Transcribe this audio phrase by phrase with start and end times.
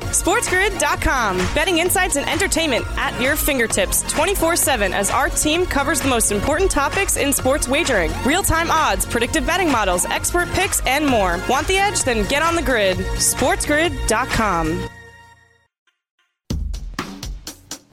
[0.00, 1.36] SportsGrid.com.
[1.54, 6.32] Betting insights and entertainment at your fingertips 24 7 as our team covers the most
[6.32, 11.40] important topics in sports wagering real time odds, predictive betting models, expert picks, and more.
[11.48, 12.02] Want the edge?
[12.04, 12.96] Then get on the grid.
[12.96, 14.88] SportsGrid.com.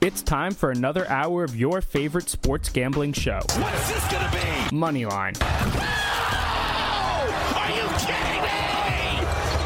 [0.02, 3.40] It's time for another hour of your favorite sports gambling show.
[3.58, 4.76] What is this gonna be?
[4.76, 5.40] Moneyline.
[7.56, 8.50] Are you kidding me?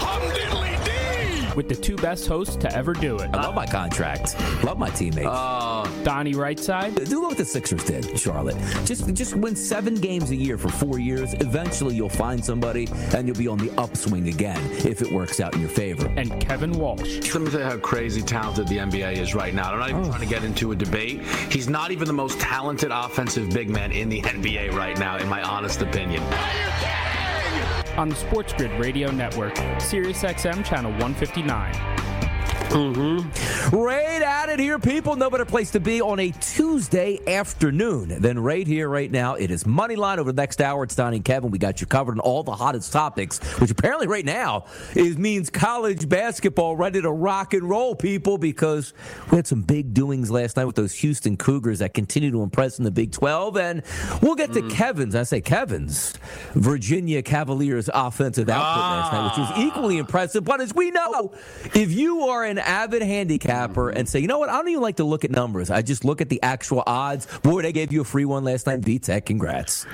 [0.03, 1.44] Hum diddly dee!
[1.55, 3.29] With the two best hosts to ever do it.
[3.33, 4.35] I love my contract.
[4.63, 5.27] Love my teammates.
[5.27, 8.57] Uh, Donnie Rightside uh, Do what the Sixers did, Charlotte.
[8.85, 11.33] Just just win seven games a year for four years.
[11.35, 15.53] Eventually, you'll find somebody, and you'll be on the upswing again if it works out
[15.55, 16.11] in your favor.
[16.17, 17.33] and Kevin Walsh.
[17.33, 19.71] Let me tell you how crazy talented the NBA is right now.
[19.71, 20.09] I'm not even oh.
[20.09, 21.21] trying to get into a debate.
[21.51, 25.27] He's not even the most talented offensive big man in the NBA right now, in
[25.27, 26.23] my honest opinion.
[27.97, 32.14] On the Sports Grid Radio Network, Sirius XM Channel 159.
[32.75, 33.73] Mm-hmm.
[33.73, 35.15] Right at it here, people.
[35.15, 39.35] No better place to be on a Tuesday afternoon than right here, right now.
[39.35, 40.83] It is Moneyline over the next hour.
[40.83, 41.51] It's Donnie and Kevin.
[41.51, 45.49] We got you covered on all the hottest topics, which apparently right now is means
[45.49, 48.93] college basketball ready to rock and roll, people, because
[49.31, 52.77] we had some big doings last night with those Houston Cougars that continue to impress
[52.77, 53.55] in the Big 12.
[53.55, 53.83] And
[54.21, 54.69] we'll get to mm.
[54.69, 56.13] Kevin's, I say Kevin's,
[56.55, 60.43] Virginia Cavaliers offensive output last night, which was equally impressive.
[60.43, 61.31] But as we know,
[61.73, 63.97] if you are an avid handicapper mm-hmm.
[63.97, 65.69] and say, you know what, I don't even like to look at numbers.
[65.69, 67.27] I just look at the actual odds.
[67.39, 68.79] Boy, they gave you a free one last night.
[68.79, 69.85] Va Tech, congrats.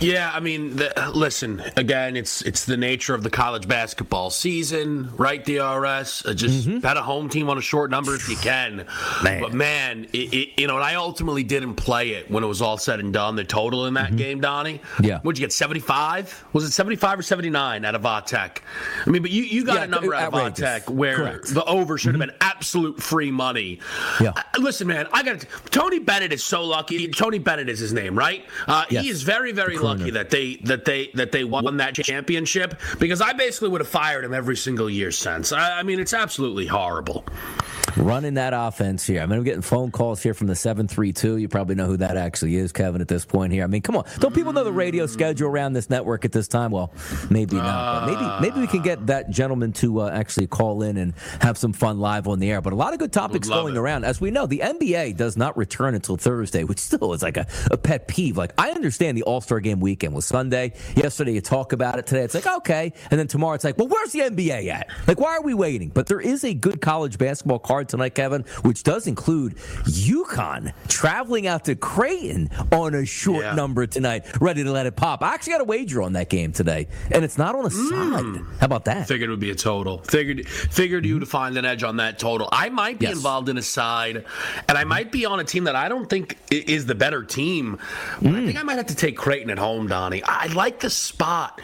[0.00, 1.62] Yeah, I mean, the, listen.
[1.76, 5.44] Again, it's it's the nature of the college basketball season, right?
[5.44, 6.78] DRS, uh, just mm-hmm.
[6.78, 8.86] bet a home team on a short number if you can.
[9.22, 9.42] Man.
[9.42, 12.62] But man, it, it, you know, and I ultimately didn't play it when it was
[12.62, 13.36] all said and done.
[13.36, 14.16] The total in that mm-hmm.
[14.16, 14.80] game, Donnie.
[15.00, 15.20] Yeah.
[15.20, 15.52] What'd you get?
[15.52, 16.44] Seventy five?
[16.52, 18.62] Was it seventy five or seventy nine out of Va Tech?
[19.06, 20.40] I mean, but you you got Yeah, a number out of.
[20.40, 21.54] Va Tech where Correct.
[21.54, 23.78] the over should have been absolute free money.
[24.20, 24.30] Yeah.
[24.36, 27.08] Uh, Listen, man, I got Tony Bennett is so lucky.
[27.08, 28.44] Tony Bennett is his name, right?
[28.66, 29.04] Uh, Yes.
[29.04, 33.20] He is very, very lucky that they that they that they won that championship because
[33.20, 35.50] I basically would have fired him every single year since.
[35.52, 37.24] I, I mean, it's absolutely horrible.
[37.96, 39.20] Running that offense here.
[39.20, 41.36] I mean, I'm getting phone calls here from the 732.
[41.36, 43.64] You probably know who that actually is, Kevin, at this point here.
[43.64, 44.04] I mean, come on.
[44.18, 46.70] Don't people know the radio schedule around this network at this time?
[46.70, 46.92] Well,
[47.28, 48.06] maybe not.
[48.06, 51.58] But maybe maybe we can get that gentleman to uh, actually call in and have
[51.58, 52.60] some fun live on the air.
[52.60, 53.78] But a lot of good topics going it.
[53.78, 54.04] around.
[54.04, 57.46] As we know, the NBA does not return until Thursday, which still is like a,
[57.70, 58.36] a pet peeve.
[58.36, 60.72] Like, I understand the All Star game weekend was Sunday.
[60.96, 62.06] Yesterday, you talk about it.
[62.06, 62.92] Today, it's like, okay.
[63.10, 64.88] And then tomorrow, it's like, well, where's the NBA at?
[65.06, 65.88] Like, why are we waiting?
[65.88, 71.46] But there is a good college basketball card tonight, Kevin, which does include UConn traveling
[71.46, 73.54] out to Creighton on a short Yeah.
[73.54, 75.22] number tonight, ready to let it pop.
[75.22, 77.88] I actually got a wager on that game today, and it's not on a hmm.
[77.88, 78.44] side.
[78.60, 79.08] How about that?
[79.08, 79.98] Figured it would be a total.
[79.98, 82.48] Figured figured you to find an edge on that total.
[82.52, 83.16] I might be Yes.
[83.16, 84.24] involved in a side,
[84.68, 84.88] and I mm-hmm.
[84.88, 87.78] might be on a team that I don't think is the better team.
[88.20, 88.60] But I think mm.
[88.60, 90.22] I might have to take Creighton at home, Donnie.
[90.24, 91.60] I like the spot.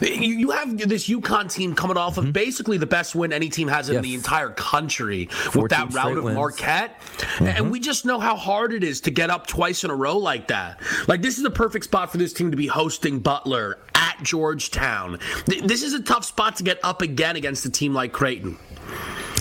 [0.00, 2.32] You, have this UConn team coming off of mm-hmm.
[2.32, 4.02] basically the best win any team has in Yes.
[4.02, 6.36] the entire country with that route of wins.
[6.36, 7.00] Marquette,
[7.38, 7.70] and mm-hmm.
[7.70, 10.48] we just know how hard it is to get up twice in a row like
[10.48, 10.80] that.
[11.08, 15.18] Like this is the perfect spot for this team to be hosting Butler at Georgetown.
[15.46, 18.58] This is a tough spot to get up again against a team like Creighton.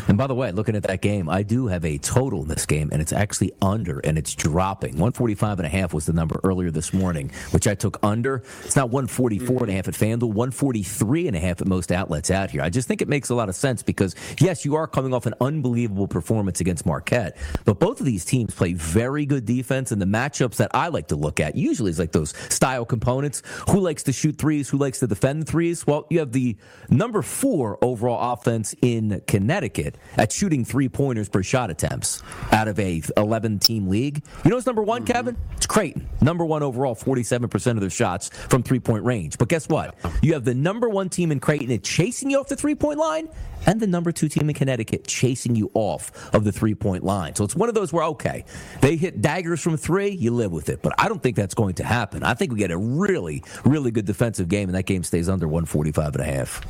[0.08, 2.66] And by the way, looking at that game, I do have a total in this
[2.66, 4.94] game, and it's actually under, and it's dropping.
[4.94, 8.44] 145 and a half was the number earlier this morning, which I took under.
[8.64, 12.30] It's not 144 and a half at FanDuel, 143 and a half at most outlets
[12.30, 12.62] out here.
[12.62, 15.26] I just think it makes a lot of sense because, yes, you are coming off
[15.26, 20.02] an unbelievable performance against Marquette, but both of these teams play very good defense, and
[20.02, 23.42] the matchups that I like to look at usually is like those style components.
[23.70, 24.70] Who likes to shoot threes?
[24.70, 25.88] Who likes to defend threes?
[25.88, 26.58] Well, you have the
[26.90, 32.22] number four overall offense in Connecticut at shooting three pointers per shot attempts
[32.52, 34.24] out of a 11 team league.
[34.44, 35.14] You know what's number one, mm-hmm.
[35.14, 35.38] Kevin?
[35.58, 36.08] It's Creighton.
[36.22, 39.38] Number one overall, 47% of their shots from three point range.
[39.38, 39.96] But guess what?
[40.22, 43.30] You have the number one team in Creighton chasing you off the three point line
[43.66, 47.36] and the number two team in Connecticut chasing you off of the three point line.
[47.36, 48.46] So it's one of those where, okay,
[48.82, 50.82] they hit daggers from three, you live with it.
[50.82, 52.24] But I don't think that's going to happen.
[52.24, 55.48] I think we get a really, really good defensive game, and that game stays under
[55.48, 56.62] 145 and a half.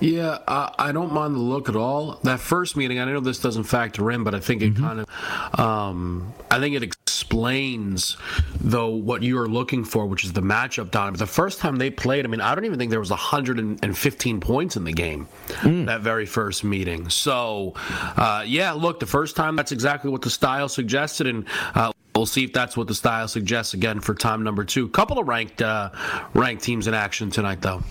[0.00, 2.18] Yeah, uh, I don't mind the look at all.
[2.22, 4.84] That first meeting, I know this doesn't factor in, but I think it mm-hmm.
[4.84, 8.16] kind of, um, I think it explains
[8.60, 10.90] though what you are looking for, which is the matchup.
[10.90, 13.10] Don, but the first time they played, I mean, I don't even think there was
[13.10, 15.86] 115 points in the game mm.
[15.86, 17.08] that very first meeting.
[17.08, 17.74] So,
[18.16, 21.46] uh, yeah, look, the first time that's exactly what the style suggested, and.
[21.74, 24.88] Uh, We'll see if that's what the style suggests again for time number two.
[24.88, 25.90] Couple of ranked uh,
[26.32, 27.82] ranked teams in action tonight, though.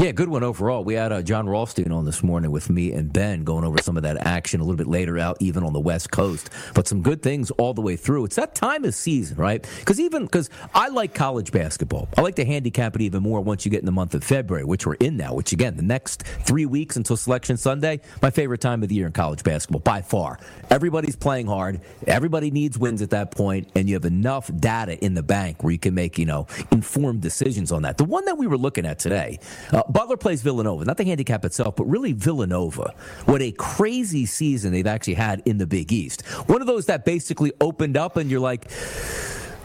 [0.00, 0.84] Yeah, good one overall.
[0.84, 3.96] We had uh, Jon Rothstein on this morning with me and Ben going over some
[3.96, 6.50] of that action a little bit later out, even on the West Coast.
[6.72, 8.26] But some good things all the way through.
[8.26, 9.68] It's that time of season, right?
[9.80, 13.64] Because even because I like college basketball, I like to handicap it even more once
[13.64, 15.34] you get in the month of February, which we're in now.
[15.34, 19.06] Which again, the next three weeks until Selection Sunday, my favorite time of the year
[19.06, 20.38] in college basketball by far.
[20.70, 21.80] Everybody's playing hard.
[22.06, 25.72] Everybody needs wins at that point, and you have enough data in the bank where
[25.72, 27.98] you can make you know informed decisions on that.
[27.98, 29.40] The one that we were looking at today.
[29.72, 32.94] Uh, Butler plays Villanova, not the handicap itself, but really Villanova.
[33.24, 36.22] What a crazy season they've actually had in the Big East.
[36.46, 38.70] One of those that basically opened up, and you're like,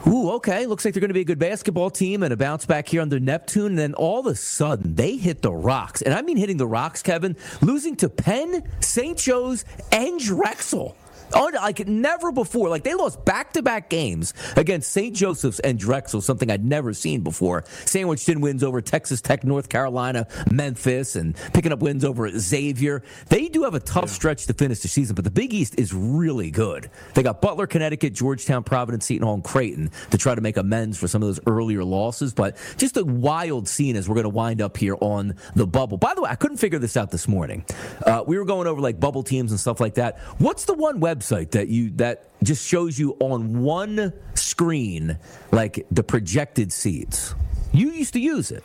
[0.05, 0.65] Ooh, okay.
[0.65, 3.01] Looks like they're going to be a good basketball team and a bounce back here
[3.01, 3.67] under Neptune.
[3.67, 6.01] And then all of a sudden, they hit the rocks.
[6.01, 9.17] And I mean hitting the rocks, Kevin, losing to Penn, St.
[9.17, 10.97] Joe's, and Drexel
[11.33, 12.69] like never before.
[12.69, 15.15] Like they lost back to back games against St.
[15.15, 17.63] Joseph's and Drexel, something I'd never seen before.
[17.85, 23.03] Sandwiched in wins over Texas Tech, North Carolina, Memphis, and picking up wins over Xavier.
[23.29, 25.93] They do have a tough stretch to finish the season, but the Big East is
[25.93, 26.89] really good.
[27.13, 30.97] They got Butler, Connecticut, Georgetown, Providence, Seton Hall, and Creighton to try to make amends
[30.97, 32.33] for some of those earlier losses.
[32.33, 35.97] But just a wild scene as we're going to wind up here on the bubble.
[35.97, 37.65] By the way, I couldn't figure this out this morning.
[38.05, 40.19] Uh, we were going over like bubble teams and stuff like that.
[40.37, 41.22] What's the one website?
[41.23, 45.17] Website that you that just shows you on one screen
[45.51, 47.35] like the projected seeds.
[47.71, 48.63] You used to use it.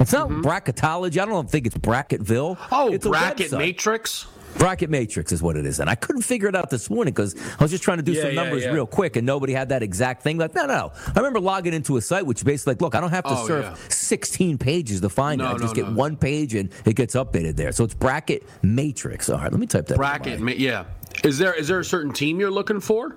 [0.00, 0.42] It's not mm-hmm.
[0.42, 1.18] bracketology.
[1.22, 2.58] I don't think it's Bracketville.
[2.72, 4.26] Oh, it's bracket matrix.
[4.58, 5.80] Bracket Matrix is what it is.
[5.80, 8.12] And I couldn't figure it out this morning because I was just trying to do
[8.12, 8.74] yeah, some numbers yeah, yeah.
[8.74, 10.38] real quick and nobody had that exact thing.
[10.38, 10.92] Like, no, no.
[11.08, 13.46] I remember logging into a site which basically like, look, I don't have to oh,
[13.46, 15.54] surf 16 pages to find no, it.
[15.54, 15.96] I just no, get no.
[15.96, 17.72] one page and it gets updated there.
[17.72, 19.28] So it's Bracket Matrix.
[19.28, 19.96] All right, let me type that.
[19.96, 20.84] Bracket, ma- yeah.
[21.22, 23.16] Is there is there a certain team you're looking for?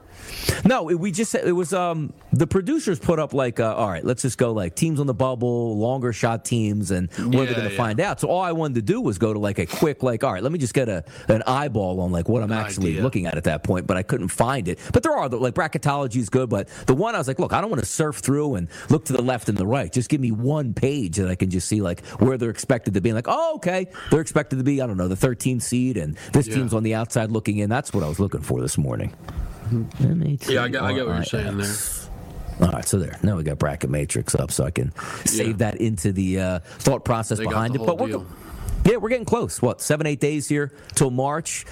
[0.66, 4.22] No, we just it was um the producers put up like uh, all right, let's
[4.22, 7.68] just go like teams on the bubble, longer shot teams, and what yeah, they're going
[7.68, 7.78] to yeah.
[7.78, 8.20] find out.
[8.20, 10.44] So all I wanted to do was go to like a quick like all right,
[10.44, 13.04] let me just get a an eyeball on like what I'm actually idea.
[13.04, 14.80] looking at at that point, but I couldn't find it.
[14.94, 17.62] But there are like bracketology is good, but the one I was like, look, I
[17.62, 19.92] don't want to surf through and look to the left and the right.
[19.92, 23.02] Just give me one page that I can just see like where they're expected to
[23.02, 23.14] be.
[23.14, 26.48] like, oh, okay, they're expected to be I don't know the 13th seed, and this
[26.48, 26.56] yeah.
[26.56, 27.70] team's on the outside looking in.
[27.70, 29.14] That's what I was looking for this morning.
[30.48, 31.76] Yeah, I get, I get what you're saying there.
[32.62, 33.20] All right, so there.
[33.22, 34.92] Now we got bracket matrix up, so I can
[35.26, 35.54] save yeah.
[35.72, 37.86] that into the uh, thought process they behind it.
[37.86, 38.24] But we're,
[38.86, 39.62] yeah, we're getting close.
[39.62, 41.66] What seven, eight days here till March.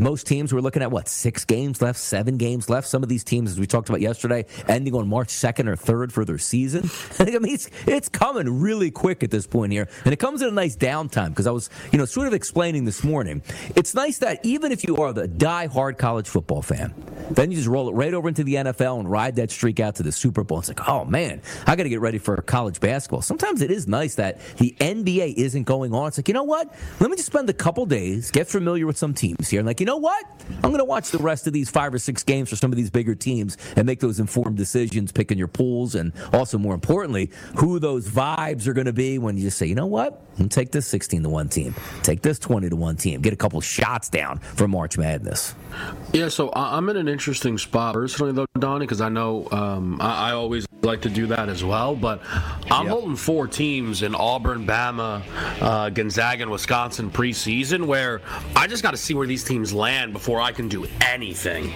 [0.00, 2.88] Most teams were looking at what six games left, seven games left.
[2.88, 6.12] Some of these teams, as we talked about yesterday, ending on March second or third
[6.12, 6.90] for their season.
[7.18, 10.48] I mean, it's, it's coming really quick at this point here, and it comes at
[10.48, 13.42] a nice downtime because I was, you know, sort of explaining this morning.
[13.76, 16.94] It's nice that even if you are the die-hard college football fan,
[17.30, 19.96] then you just roll it right over into the NFL and ride that streak out
[19.96, 20.58] to the Super Bowl.
[20.58, 23.22] It's like, oh man, I got to get ready for college basketball.
[23.22, 26.08] Sometimes it is nice that the NBA isn't going on.
[26.08, 26.74] It's like, you know what?
[27.00, 29.81] Let me just spend a couple days, get familiar with some teams here, and like
[29.82, 30.24] you know what?
[30.62, 32.76] I'm going to watch the rest of these five or six games for some of
[32.76, 37.32] these bigger teams and make those informed decisions, picking your pools, and also more importantly,
[37.56, 40.22] who those vibes are going to be when you just say, you know what?
[40.48, 43.60] take this 16 to one team, take this 20 to one team, get a couple
[43.60, 45.54] shots down for March Madness.
[46.12, 50.30] Yeah, so I'm in an interesting spot personally, though, Donnie, because I know um, I,
[50.30, 51.94] I, always like to do that as well.
[51.94, 52.20] But
[52.70, 52.92] I'm yep.
[52.92, 55.22] holding four teams in Auburn, Bama,
[55.60, 58.20] uh, Gonzaga, and Wisconsin preseason, where
[58.54, 61.72] I just got to see where these teams land before I can do anything.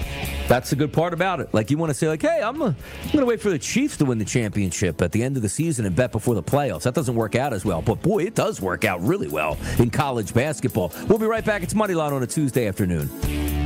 [0.49, 1.53] That's the good part about it.
[1.53, 2.75] Like you want to say, like, hey, I'm, uh, I'm
[3.07, 5.49] going to wait for the Chiefs to win the championship at the end of the
[5.49, 6.83] season and bet before the playoffs.
[6.83, 9.91] That doesn't work out as well, but boy, it does work out really well in
[9.91, 10.93] college basketball.
[11.09, 11.63] We'll be right back.
[11.63, 13.66] It's Moneyline on a Tuesday afternoon.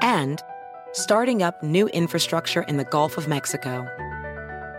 [0.00, 0.42] and
[0.92, 3.86] starting up new infrastructure in the Gulf of Mexico.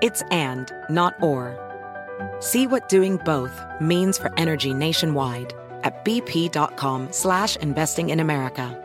[0.02, 1.60] It's and, not or.
[2.40, 5.54] See what doing both means for energy nationwide
[5.84, 8.82] at bp.com slash investing in America.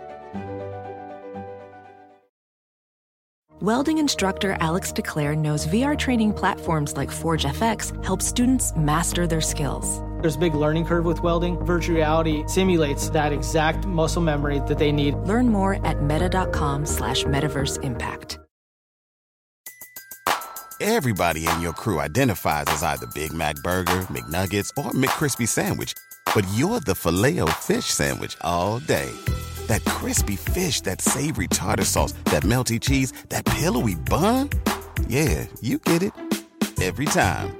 [3.60, 10.00] Welding instructor Alex DeClaire knows VR training platforms like ForgeFX help students master their skills.
[10.20, 11.56] There's a big learning curve with welding.
[11.64, 15.14] Virtual reality simulates that exact muscle memory that they need.
[15.14, 18.38] Learn more at meta.com slash metaverse impact.
[20.82, 25.92] Everybody in your crew identifies as either Big Mac Burger, McNuggets, or McCrispy Sandwich.
[26.34, 29.10] But you're the filet fish Sandwich all day.
[29.66, 34.48] That crispy fish, that savory tartar sauce, that melty cheese, that pillowy bun.
[35.06, 36.12] Yeah, you get it
[36.80, 37.59] every time.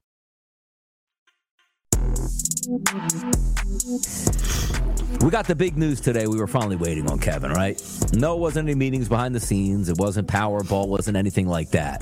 [5.21, 6.27] We got the big news today.
[6.27, 7.81] We were finally waiting on Kevin, right?
[8.13, 9.89] No, it wasn't any meetings behind the scenes.
[9.89, 10.87] It wasn't Powerball.
[10.87, 12.01] Wasn't anything like that.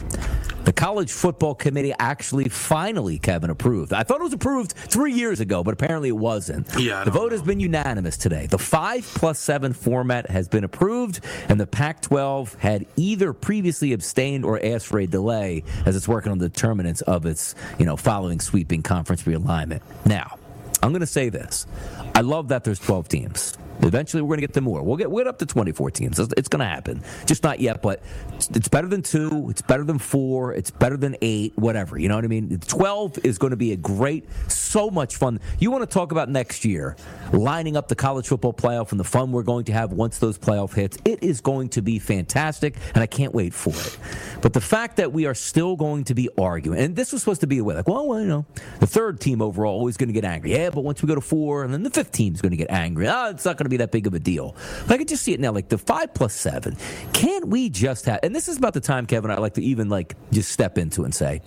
[0.66, 3.92] The College Football Committee actually finally, Kevin, approved.
[3.92, 6.68] I thought it was approved three years ago, but apparently it wasn't.
[6.78, 7.38] Yeah, the vote know.
[7.38, 8.46] has been unanimous today.
[8.46, 13.94] The five plus seven format has been approved, and the Pac 12 had either previously
[13.94, 17.86] abstained or asked for a delay as it's working on the determinants of its, you
[17.86, 19.82] know, following sweeping conference realignment.
[20.06, 20.38] Now,
[20.82, 21.68] I'm going to say this.
[22.16, 23.58] I love that there's 12 teams.
[23.82, 24.84] Eventually, we're going to get to more.
[24.84, 26.20] We'll get, we'll get up to 24 teams.
[26.20, 27.02] It's, going to happen.
[27.26, 28.02] Just not yet, but
[28.36, 29.48] it's better than two.
[29.50, 30.54] It's better than four.
[30.54, 31.98] It's better than eight, whatever.
[31.98, 32.60] You know what I mean?
[32.60, 35.40] 12 is going to be a great, so much fun.
[35.60, 36.96] You want to talk about next year,
[37.32, 40.38] lining up the college football playoff and the fun we're going to have once those
[40.38, 40.98] playoff hits.
[41.06, 43.98] It is going to be fantastic, and I can't wait for it.
[44.42, 47.42] But the fact that we are still going to be arguing, and this was supposed
[47.42, 48.46] to be a way, like, well, well you know,
[48.80, 50.52] the third team overall always going to get angry.
[50.52, 52.70] Yeah, but once we go to four, and then the fifth team's going to get
[52.70, 53.08] angry.
[53.08, 54.56] Oh, it's not going to be that big of a deal.
[54.88, 56.78] But I could just see it now, like the five plus seven.
[57.14, 58.20] Can't we just have?
[58.24, 59.32] And this is about the time, Kevin.
[59.32, 61.42] I like to even like just step into and say,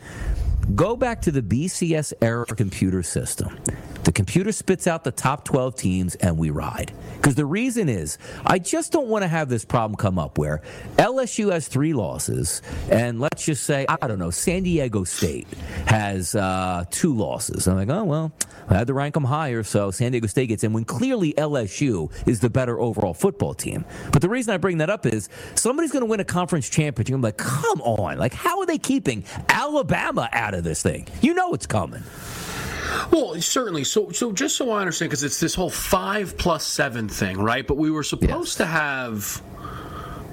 [0.75, 3.59] go back to the BCS era computer system.
[4.05, 6.93] The computer spits out the top 12 teams and we ride.
[7.17, 10.61] Because the reason is, I just don't want to have this problem come up where
[10.97, 15.47] LSU has three losses, and let's just say, I don't know, San Diego State
[15.87, 17.69] has uh, two losses.
[17.69, 18.33] I'm like, oh, well,
[18.69, 22.11] I had to rank them higher, so San Diego State gets in when clearly LSU
[22.27, 23.85] is the better overall football team.
[24.13, 27.15] But the reason I bring that up is somebody's going to win a conference championship.
[27.15, 28.19] I'm like, come on.
[28.19, 31.07] Like, how are they keeping Alabama out of this thing?
[31.21, 32.03] You know it's coming.
[33.11, 33.85] Well, certainly.
[33.85, 37.67] So, so just so I understand, because it's this whole five plus seven thing, right?
[37.67, 38.55] But we were supposed yes.
[38.57, 39.43] to have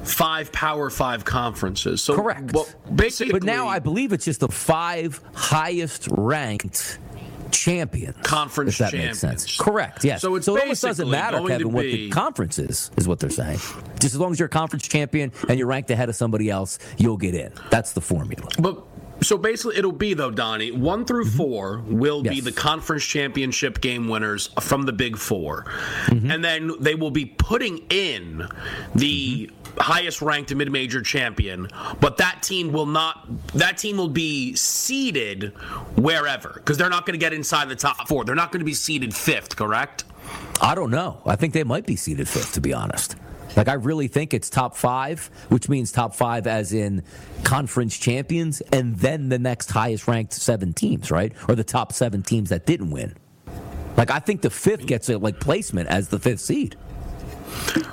[0.03, 2.01] five Power Five conferences.
[2.01, 2.53] So, correct.
[2.53, 6.99] Well, basically, but now I believe it's just the five highest ranked
[7.51, 8.15] champions.
[8.23, 9.23] Conference if that champions.
[9.23, 9.57] makes sense.
[9.57, 10.03] Correct.
[10.03, 10.21] Yes.
[10.21, 13.29] So, it's so it almost doesn't matter, Kevin, what the conference is, is what they're
[13.29, 13.59] saying.
[13.99, 16.79] Just as long as you're a conference champion and you're ranked ahead of somebody else,
[16.97, 17.51] you'll get in.
[17.69, 18.47] That's the formula.
[18.59, 18.83] But
[19.21, 20.71] so basically, it'll be though, Donnie.
[20.71, 21.37] One through mm-hmm.
[21.37, 22.33] four will yes.
[22.33, 26.31] be the conference championship game winners from the Big 4 mm-hmm.
[26.31, 28.47] and then they will be putting in
[28.95, 29.79] the mm-hmm.
[29.79, 31.67] highest ranked mid major champion.
[31.99, 33.27] But that team will not.
[33.53, 35.53] That team will be seeded
[35.95, 38.25] wherever because they're not going to get inside the top four.
[38.25, 39.55] They're not going to be seeded fifth.
[39.55, 40.05] Correct?
[40.61, 41.21] I don't know.
[41.25, 43.15] I think they might be seeded fifth, to be honest.
[43.59, 47.03] Like, I really think it's top five, which means top five as in
[47.43, 51.33] conference champions, and then the next highest ranked seven teams, right?
[51.49, 53.17] Or the top seven teams that didn't win.
[53.97, 56.77] Like, I think the fifth gets a like placement as the fifth seed.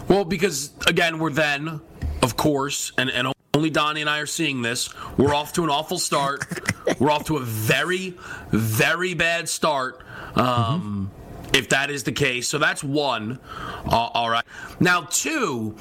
[0.07, 1.81] Well, because again, we're then,
[2.23, 4.95] of course, and, and only Donnie and I are seeing this.
[5.19, 6.45] We're off to an awful start.
[7.01, 8.15] We're off to a very,
[8.51, 10.05] very bad start.
[10.37, 11.11] Um.
[11.55, 13.39] If that is the case, so that's one.
[13.87, 14.45] Uh, all right.
[14.81, 15.77] Now, two,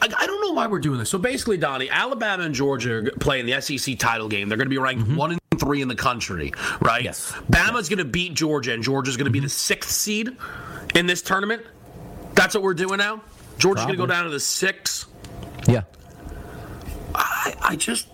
[0.00, 1.10] I, I, don't know why we're doing this.
[1.10, 4.48] So basically, Donnie, Alabama and Georgia are playing the SEC title game.
[4.48, 5.16] They're going to be ranked mm-hmm.
[5.16, 7.04] one and three in the country, right?
[7.04, 7.32] Yes.
[7.50, 10.36] Bama's going to beat Georgia, and Georgia's going to be the sixth seed
[10.94, 11.62] in this tournament.
[12.34, 13.22] That's what we're doing now.
[13.58, 15.06] Georgia's going to go down to the six.
[15.68, 15.82] Yeah.
[17.14, 18.08] I, I just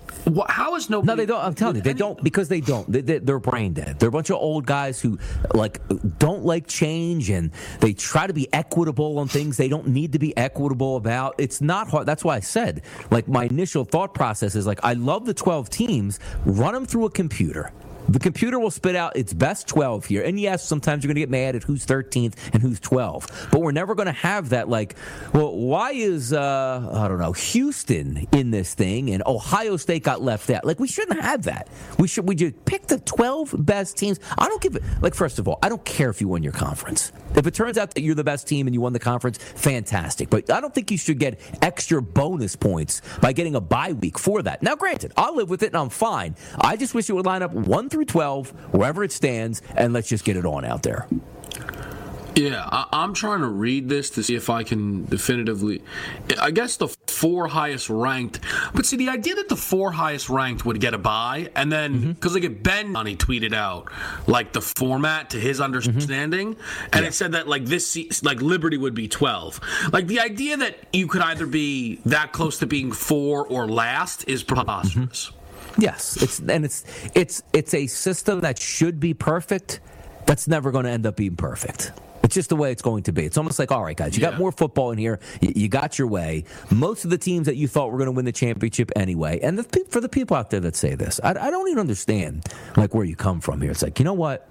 [0.48, 1.06] how is nobody?
[1.06, 1.40] No, they don't.
[1.44, 2.90] I'm telling you, they don't because they don't.
[2.90, 3.98] They, are brain dead.
[3.98, 5.18] They're a bunch of old guys who
[5.54, 5.80] like
[6.18, 10.18] don't like change, and they try to be equitable on things they don't need to
[10.18, 11.34] be equitable about.
[11.38, 12.06] It's not hard.
[12.06, 15.70] That's why I said, like, my initial thought process is like, I love the 12
[15.70, 16.20] teams.
[16.44, 17.72] Run them through a computer.
[18.08, 20.22] The computer will spit out its best 12 here.
[20.22, 23.48] And yes, sometimes you're going to get mad at who's 13th and who's 12.
[23.50, 24.96] But we're never going to have that, like,
[25.32, 30.22] well, why is, uh, I don't know, Houston in this thing and Ohio State got
[30.22, 30.64] left out?
[30.64, 31.68] Like, we shouldn't have that.
[31.98, 34.20] We should, we just pick the 12 best teams.
[34.38, 36.52] I don't give it, like, first of all, I don't care if you won your
[36.52, 37.12] conference.
[37.34, 40.30] If it turns out that you're the best team and you won the conference, fantastic.
[40.30, 44.18] But I don't think you should get extra bonus points by getting a bye week
[44.18, 44.62] for that.
[44.62, 46.36] Now, granted, I'll live with it and I'm fine.
[46.58, 50.08] I just wish it would line up one through 12, wherever it stands, and let's
[50.08, 51.06] just get it on out there.
[52.36, 55.82] Yeah, I, am trying to read this to see if I can definitively.
[56.38, 58.40] I guess the four highest ranked,
[58.74, 62.12] but see the idea that the four highest ranked would get a bye, and then
[62.12, 62.52] because mm-hmm.
[62.52, 63.90] like Ben he tweeted out
[64.26, 66.84] like the format to his understanding, mm-hmm.
[66.92, 67.08] and yeah.
[67.08, 69.58] it said that like this like Liberty would be 12.
[69.94, 74.28] Like the idea that you could either be that close to being four or last
[74.28, 75.30] is preposterous.
[75.30, 75.35] Mm-hmm.
[75.78, 79.80] Yes, it's and it's it's it's a system that should be perfect.
[80.26, 81.92] That's never going to end up being perfect.
[82.24, 83.24] It's just the way it's going to be.
[83.24, 84.30] It's almost like, all right, guys, you yeah.
[84.30, 85.20] got more football in here.
[85.40, 86.42] You, you, got your way.
[86.72, 89.38] Most of the teams that you thought were going to win the championship anyway.
[89.40, 92.44] And the, for the people out there that say this, I, I don't even understand
[92.76, 93.70] like where you come from here.
[93.70, 94.48] It's like, you know what?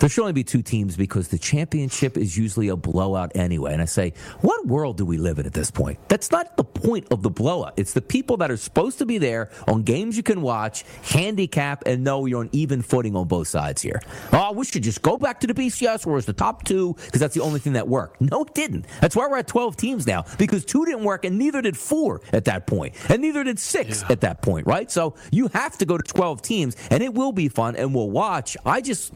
[0.00, 3.72] There should only be two teams because the championship is usually a blowout anyway.
[3.72, 4.12] And I say,
[4.42, 5.98] what world do we live in at this point?
[6.08, 7.74] That's not the point of the blowout.
[7.76, 11.82] It's the people that are supposed to be there on games you can watch, handicap,
[11.86, 14.00] and know you're on even footing on both sides here.
[14.32, 17.20] Oh, we should just go back to the BCS where it's the top two because
[17.20, 18.20] that's the only thing that worked.
[18.20, 18.86] No, it didn't.
[19.00, 22.20] That's why we're at 12 teams now because two didn't work and neither did four
[22.32, 24.12] at that point, and neither did six yeah.
[24.12, 24.90] at that point, right?
[24.90, 28.10] So you have to go to 12 teams, and it will be fun, and we'll
[28.10, 28.56] watch.
[28.64, 29.12] I just.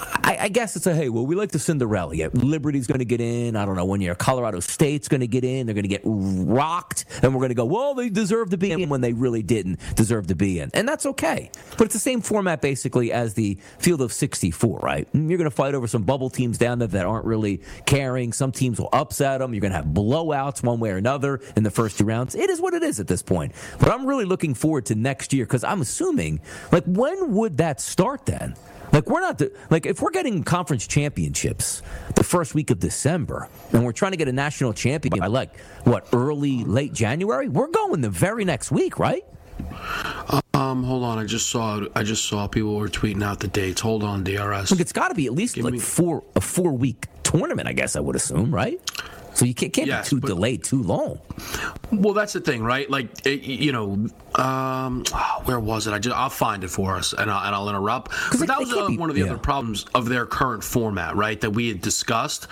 [0.00, 2.14] I, I, guess it's a hey, well, we like the Cinderella.
[2.14, 3.56] Yeah, Liberty's going to get in.
[3.56, 5.66] I don't know when year Colorado State's going to get in.
[5.66, 8.70] They're going to get rocked, and we're going to go, well, they deserve to be
[8.70, 11.50] in when they really didn't deserve to be in, and that's okay.
[11.76, 15.08] But it's the same format basically as the field of 64, right?
[15.12, 18.32] You're going to fight over some bubble teams down there that aren't really caring.
[18.32, 19.54] Some teams will upset them.
[19.54, 22.34] You're going to have blowouts one way or another in the first two rounds.
[22.34, 23.52] It is what it is at this point.
[23.78, 26.40] But I'm really looking forward to next year because I'm assuming,
[26.72, 28.54] like, when would that start then?
[28.92, 31.82] Like we're not the, like if we're getting conference championships
[32.14, 35.56] the first week of December and we're trying to get a national champion by like
[35.84, 39.24] what early late January, we're going the very next week, right?
[40.54, 41.18] Um, hold on.
[41.18, 41.84] I just saw.
[41.94, 43.80] I just saw people were tweeting out the dates.
[43.80, 44.70] Hold on, DRS.
[44.70, 45.78] Look, it's got to be at least Give like me...
[45.78, 47.68] four a four week tournament.
[47.68, 48.80] I guess I would assume, right?
[49.34, 51.20] So you can't, can't yes, be too but, delayed too long.
[51.92, 52.90] Well, that's the thing, right?
[52.90, 55.92] Like, it, you know, um, oh, where was it?
[55.92, 58.12] I just I'll find it for us, and I'll, and I'll interrupt.
[58.38, 59.28] But that was uh, one of the yeah.
[59.28, 61.40] other problems of their current format, right?
[61.40, 62.46] That we had discussed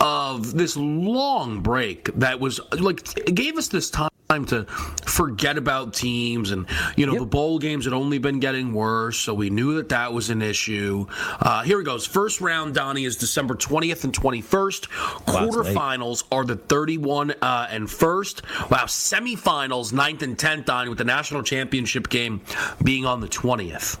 [0.00, 4.64] of this long break that was like it gave us this time to
[5.04, 7.20] forget about teams and you know yep.
[7.20, 10.40] the bowl games had only been getting worse so we knew that that was an
[10.40, 11.06] issue
[11.40, 14.88] uh, here he goes first round donnie is december 20th and 21st
[15.26, 21.04] quarterfinals are the 31 uh, and first wow semifinals 9th and 10th donnie with the
[21.04, 22.42] national championship game
[22.84, 23.98] being on the 20th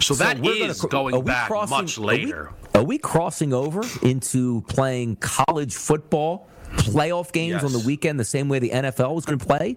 [0.00, 2.48] so, so that is going back crossing, much later.
[2.48, 7.64] Are we, are we crossing over into playing college football playoff games yes.
[7.64, 9.76] on the weekend the same way the NFL was going to play?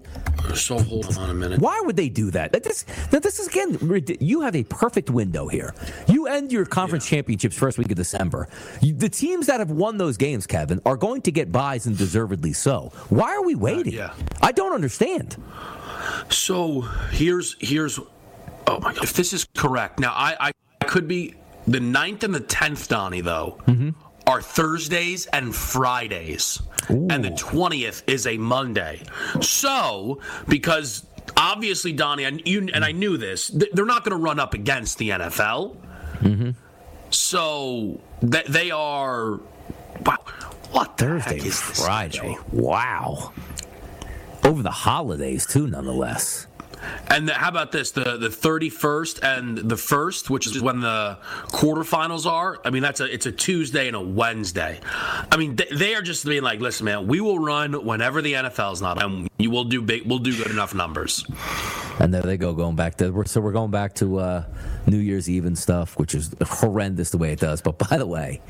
[0.53, 1.59] So hold on a minute.
[1.59, 2.51] Why would they do that?
[2.63, 3.77] This, this is again,
[4.19, 5.73] you have a perfect window here.
[6.07, 7.17] You end your conference yeah.
[7.17, 8.47] championships first week of December.
[8.81, 11.97] You, the teams that have won those games, Kevin, are going to get byes and
[11.97, 12.91] deservedly so.
[13.09, 13.99] Why are we waiting?
[13.99, 14.25] Uh, yeah.
[14.41, 15.35] I don't understand.
[16.29, 19.99] So here's here's oh my god, if this is correct.
[19.99, 21.35] Now I I could be
[21.67, 23.59] the ninth and the tenth, Donnie though.
[23.67, 23.89] Mm-hmm
[24.27, 26.61] are Thursdays and Fridays.
[26.89, 27.07] Ooh.
[27.09, 29.03] And the 20th is a Monday.
[29.41, 31.05] So, because
[31.37, 34.97] obviously, Donnie, and, you, and I knew this, they're not going to run up against
[34.97, 35.77] the NFL.
[36.19, 36.51] Mm-hmm.
[37.11, 39.39] So, th- they are.
[40.05, 40.17] Wow.
[40.71, 42.37] What Thursday is Friday?
[42.51, 43.31] Wow.
[44.45, 46.47] Over the holidays too, nonetheless.
[47.07, 47.91] And the, how about this?
[47.91, 52.59] The the thirty first and the first, which is when the quarterfinals are.
[52.63, 54.79] I mean, that's a it's a Tuesday and a Wednesday.
[55.31, 58.33] I mean, they, they are just being like, listen, man, we will run whenever the
[58.33, 61.25] NFL's not, and you will do big, we'll do good enough numbers.
[61.99, 64.43] And there they go, going back to so we're going back to uh,
[64.85, 67.61] New Year's Eve and stuff, which is horrendous the way it does.
[67.61, 68.41] But by the way,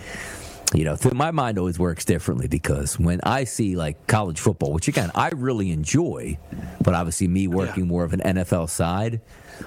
[0.73, 4.87] you know, my mind always works differently because when I see like college football, which
[4.87, 6.37] again I really enjoy,
[6.81, 7.89] but obviously me working yeah.
[7.89, 9.21] more of an NFL side.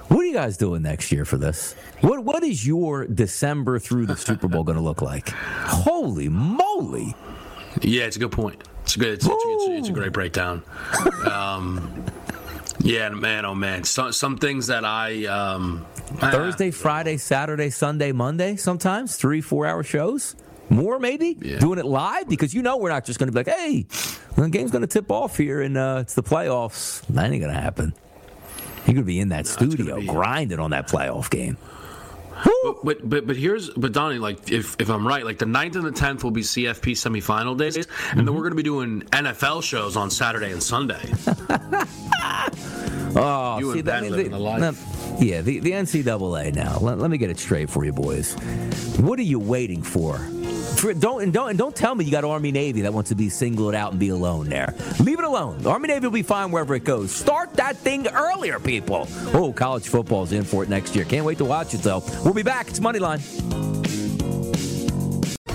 [0.09, 1.73] What are you guys doing next year for this?
[2.01, 5.29] What What is your December through the Super Bowl going to look like?
[5.29, 7.15] Holy moly!
[7.81, 8.63] Yeah, it's a good point.
[8.83, 9.13] It's a good.
[9.13, 10.63] It's, it's, it's a great breakdown.
[11.31, 12.05] Um,
[12.81, 13.45] yeah, man.
[13.45, 13.83] Oh man.
[13.83, 15.85] Some some things that I um,
[16.17, 18.55] Thursday, Friday, Saturday, Sunday, Monday.
[18.55, 20.35] Sometimes three, four hour shows.
[20.69, 21.59] More maybe yeah.
[21.59, 23.85] doing it live because you know we're not just going to be like, hey,
[24.35, 27.01] the game's going to tip off here and uh, it's the playoffs.
[27.07, 27.93] That ain't going to happen.
[28.85, 31.57] You're going to be in that no, studio grinding on that playoff game.
[32.63, 35.75] But, but, but but here's but Donnie like if if I'm right like the 9th
[35.75, 38.25] and the tenth will be CFP semifinal days and mm-hmm.
[38.25, 41.01] then we're going to be doing NFL shows on Saturday and Sunday.
[43.15, 44.03] oh, you see that?
[44.03, 44.77] The, the
[45.19, 46.79] yeah, the the NCAA now.
[46.79, 48.35] Let, let me get it straight for you boys.
[48.99, 50.17] What are you waiting for?
[50.79, 53.15] For, don't and don't and don't tell me you got Army Navy that wants to
[53.15, 54.73] be singled out and be alone there.
[55.01, 55.67] Leave it alone.
[55.67, 57.11] Army Navy will be fine wherever it goes.
[57.11, 59.05] Start that thing earlier, people.
[59.33, 61.03] Oh, college football's in for it next year.
[61.03, 62.01] Can't wait to watch it though.
[62.23, 62.69] We'll be back.
[62.69, 63.19] It's Moneyline.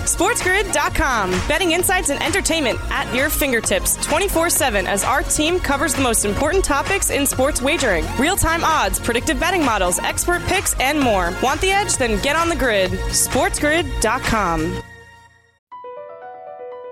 [0.05, 1.31] SportsGrid.com.
[1.47, 6.25] Betting insights and entertainment at your fingertips 24 7 as our team covers the most
[6.25, 11.33] important topics in sports wagering real time odds, predictive betting models, expert picks, and more.
[11.41, 11.97] Want the edge?
[11.97, 12.91] Then get on the grid.
[12.91, 14.83] SportsGrid.com.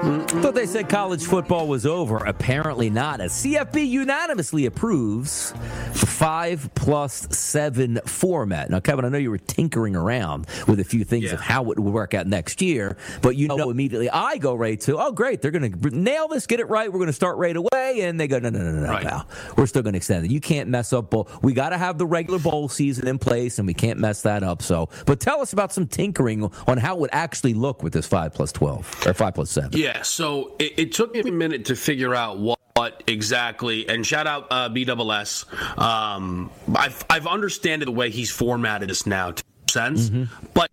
[0.00, 2.16] Thought they said college football was over.
[2.16, 3.20] Apparently not.
[3.20, 5.52] As CFB unanimously approves
[5.92, 8.70] the five plus seven format.
[8.70, 11.34] Now, Kevin, I know you were tinkering around with a few things yeah.
[11.34, 14.80] of how it would work out next year, but you know immediately I go right
[14.82, 16.90] to, oh, great, they're going to nail this, get it right.
[16.90, 18.00] We're going to start right away.
[18.00, 19.06] And they go, no, no, no, no, no, right.
[19.06, 19.28] pal.
[19.58, 20.30] We're still going to extend it.
[20.30, 21.10] You can't mess up.
[21.10, 21.28] Bowl.
[21.42, 24.42] We got to have the regular bowl season in place, and we can't mess that
[24.42, 24.62] up.
[24.62, 28.06] So, but tell us about some tinkering on how it would actually look with this
[28.06, 29.78] five plus 12 or five plus seven.
[29.78, 29.89] Yeah.
[29.98, 33.88] So, so it, it, took me a minute to figure out what, what exactly.
[33.88, 35.78] And shout out uh, BSS.
[35.78, 39.32] Um, I've I've understood the way he's formatted this now.
[39.32, 40.46] To sense, mm-hmm.
[40.54, 40.70] but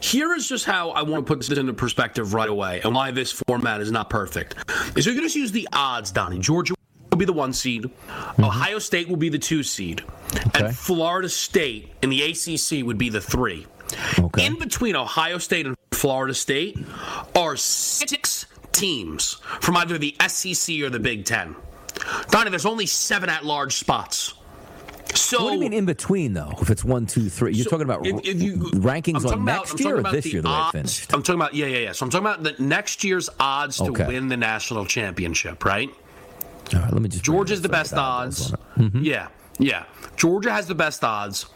[0.00, 3.10] here is just how I want to put this into perspective right away, and why
[3.10, 4.56] this format is not perfect.
[4.96, 6.38] Is you're going to use the odds, Donnie.
[6.38, 6.74] Georgia
[7.10, 7.84] will be the one seed.
[7.84, 8.44] Mm-hmm.
[8.44, 10.02] Ohio State will be the two seed,
[10.34, 10.66] okay.
[10.66, 13.66] and Florida State in the ACC would be the three.
[14.18, 14.46] Okay.
[14.46, 16.78] In between Ohio State and Florida State
[17.34, 21.56] are six teams from either the SEC or the Big Ten.
[22.30, 24.34] Donnie, there's only seven at large spots.
[25.14, 26.54] So, what do you mean in between though?
[26.60, 29.68] If it's one, two, three, you're so talking about if, if you, rankings on about,
[29.68, 30.42] next year or this year?
[30.42, 31.12] The odds, way it finished.
[31.12, 31.92] I'm talking about yeah, yeah, yeah.
[31.92, 35.90] So I'm talking about the next year's odds to win the national championship, right?
[36.72, 37.24] All right, let me just.
[37.24, 38.52] Georgia's the best odds.
[38.76, 39.02] Mm-hmm.
[39.02, 39.28] Yeah,
[39.58, 39.84] yeah.
[40.16, 41.46] Georgia has the best odds.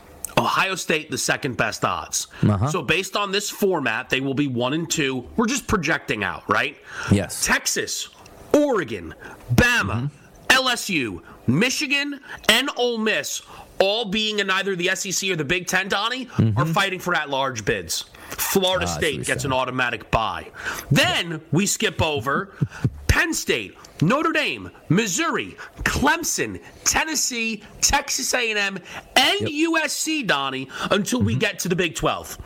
[0.45, 2.29] Ohio State, the second best odds.
[2.43, 2.69] Uh-huh.
[2.69, 5.27] So, based on this format, they will be one and two.
[5.37, 6.77] We're just projecting out, right?
[7.11, 7.45] Yes.
[7.45, 8.09] Texas,
[8.53, 9.15] Oregon,
[9.55, 10.11] Bama,
[10.49, 13.43] LSU, Michigan, and Ole Miss,
[13.81, 17.29] all being in either the SEC or the Big Ten, Donnie, are fighting for at
[17.31, 18.05] large bids.
[18.29, 20.51] Florida Ah, I see what State gets an automatic bye.
[20.91, 22.53] Then we skip over
[23.09, 28.79] Penn State, Notre Dame, Missouri, Clemson, Tennessee, Texas A&M,
[29.17, 31.27] and USC, Donnie, until Mm-hmm.
[31.27, 32.37] we get to the Big 12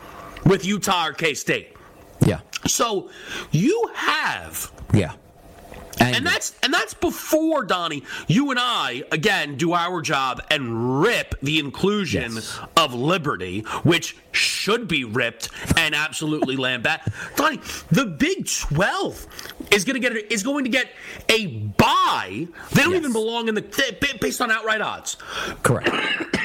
[0.45, 1.75] with Utah or K-State.
[2.25, 2.39] Yeah.
[2.67, 3.09] So
[3.51, 5.13] you have Yeah.
[5.99, 11.35] and that's and that's before Donnie, you and I again do our job and rip
[11.41, 12.59] the inclusion Yes.
[12.77, 17.11] of liberty, which should be ripped and absolutely lambasted.
[17.35, 17.59] Donnie,
[17.91, 19.25] the Big Twelve
[19.71, 20.87] is going to get is going to get
[21.29, 22.47] a bye.
[22.71, 22.99] They don't Yes.
[22.99, 23.61] even belong in the
[24.19, 25.17] based on outright odds.
[25.63, 25.89] correct.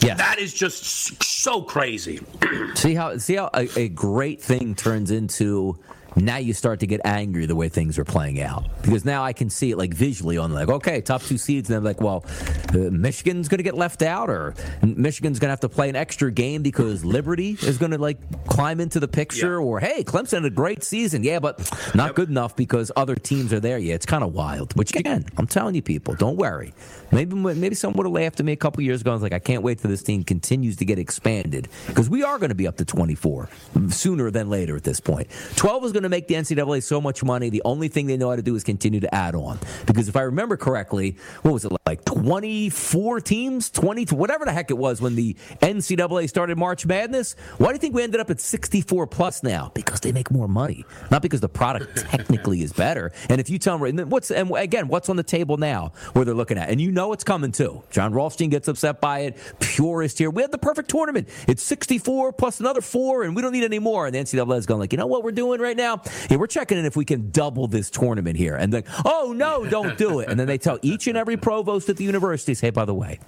[0.00, 0.16] Yes.
[0.18, 0.84] That is just
[1.24, 2.20] so crazy.
[2.76, 5.76] See how see how a, a great thing turns into
[6.20, 8.64] now you start to get angry the way things are playing out.
[8.82, 11.76] Because now I can see it like visually on like okay top two seeds and
[11.76, 12.24] I'm like well
[12.74, 15.96] uh, Michigan's going to get left out or Michigan's going to have to play an
[15.96, 19.64] extra game because Liberty is going to like climb into the picture Yeah.
[19.66, 21.22] or hey Clemson had a great season.
[21.22, 23.78] Yeah but not good enough because other teams are there.
[23.78, 24.74] Yeah it's kind of wild.
[24.76, 26.72] Which again I'm telling you people don't worry
[27.12, 29.32] maybe maybe someone would have laughed at me a couple years ago and was like
[29.32, 31.68] I can't wait till this team continues to get expanded.
[31.86, 33.48] Because we are going to be up to 24
[33.88, 35.08] sooner than later at this point.
[35.08, 38.16] point 12 is going to make the NCAA so much money the only thing they
[38.16, 39.58] know how to do is continue to add on.
[39.86, 43.70] Because if I remember correctly what was it like 24 teams?
[43.70, 47.34] 20 whatever the heck it was when the NCAA started March Madness?
[47.58, 49.70] Why do you think we ended up at 64 plus now?
[49.74, 53.12] Because they make more money not because the product technically is better.
[53.28, 56.34] And if you tell them what's and again what's on the table now where they're
[56.34, 56.68] looking at?
[56.68, 57.82] And you know it's coming too.
[57.90, 59.36] Jon Rothstein gets upset by it.
[59.60, 60.30] Purist here.
[60.30, 61.28] We had the perfect tournament.
[61.46, 64.06] It's 64 plus another four and we don't need any more.
[64.06, 66.02] And the NCAA is going like you know what we're doing right now?
[66.30, 68.54] Yeah we're checking in if we can double this tournament here.
[68.56, 70.28] And then oh no don't do it.
[70.28, 73.18] And then they tell each and every provost at the universities hey by the way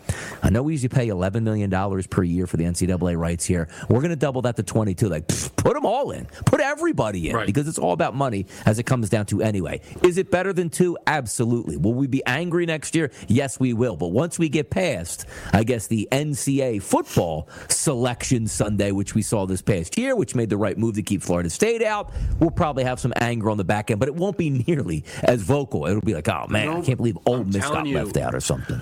[0.42, 3.68] I know we usually pay 11 million dollars per year for the NCAA rights here.
[3.88, 6.26] We're going to double that to 22 like pff, put them all in.
[6.46, 7.46] Put everybody in Right.
[7.46, 9.80] because it's all about money as it comes down to anyway.
[10.02, 10.96] Is it better than two?
[11.06, 11.76] Absolutely.
[11.76, 13.10] Will we be angry next year?
[13.28, 18.90] Yes we will but once we get past I guess the NCAA football selection Sunday
[18.90, 21.82] which we saw this past year which made the right move to keep Florida State
[21.82, 25.04] out we'll probably have some anger on the back end but it won't be nearly
[25.22, 27.96] as vocal it'll be like oh man I can't believe Ole I'm Miss got you.
[27.96, 28.80] left out or something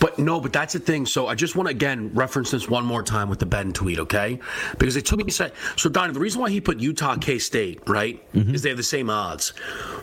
[0.00, 1.06] But no, but that's the thing.
[1.06, 3.98] So I just want to again reference this one more time with the Ben tweet,
[4.00, 4.40] okay?
[4.78, 5.52] Because it took me a.
[5.76, 8.54] So Donnie, the reason why he put Utah K State right mm-hmm.
[8.54, 9.50] is they have the same odds.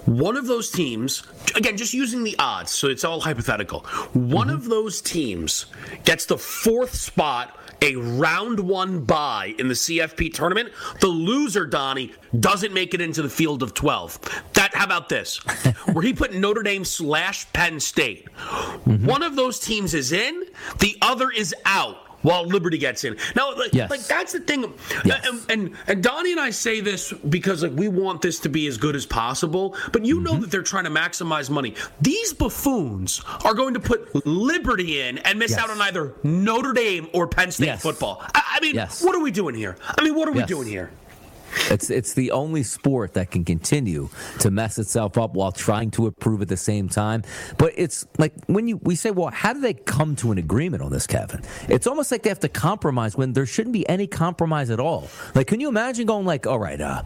[0.05, 1.23] One of those teams,
[1.55, 3.81] again, just using the odds, so it's all hypothetical.
[4.13, 4.55] One mm-hmm.
[4.55, 5.65] of those teams
[6.05, 7.57] gets the fourth spot.
[7.81, 10.71] A round one bye in the CFP tournament.
[10.99, 14.19] The loser, Donnie, doesn't make it into the field of 12.
[14.53, 15.37] That how about this?
[15.93, 18.27] Where he put Notre Dame slash Penn State.
[18.35, 19.05] Mm-hmm.
[19.05, 20.43] One of those teams is in,
[20.79, 22.06] the other is out.
[22.21, 23.89] While Liberty gets in, now, like, Yes.
[23.89, 24.73] like that's the thing,
[25.05, 25.25] Yes.
[25.27, 28.67] and, and and Donnie and I say this because like we want this to be
[28.67, 30.41] as good as possible, but you know mm-hmm.
[30.41, 31.75] that they're trying to maximize money.
[32.01, 35.59] These buffoons are going to put Liberty in and miss Yes.
[35.59, 38.21] out on either Notre Dame or Penn State football.
[38.33, 39.77] I, I mean, what are we doing here?
[39.97, 40.91] I mean, what are we doing here?
[41.69, 46.07] It's it's the only sport that can continue to mess itself up while trying to
[46.07, 47.23] improve at the same time.
[47.57, 50.83] But it's like when you we say, well, how do they come to an agreement
[50.83, 51.41] on this, Kevin?
[51.67, 55.07] It's almost like they have to compromise when there shouldn't be any compromise at all.
[55.35, 57.03] Like, can you imagine going like, all right, uh,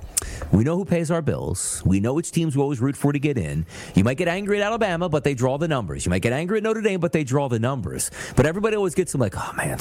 [0.51, 3.19] we know who pays our bills, we know which teams we always root for to
[3.19, 3.65] get in.
[3.95, 6.05] You might get angry at Alabama, but they draw the numbers.
[6.05, 8.11] You might get angry at Notre Dame, but they draw the numbers.
[8.35, 9.79] But everybody always gets them like, oh man,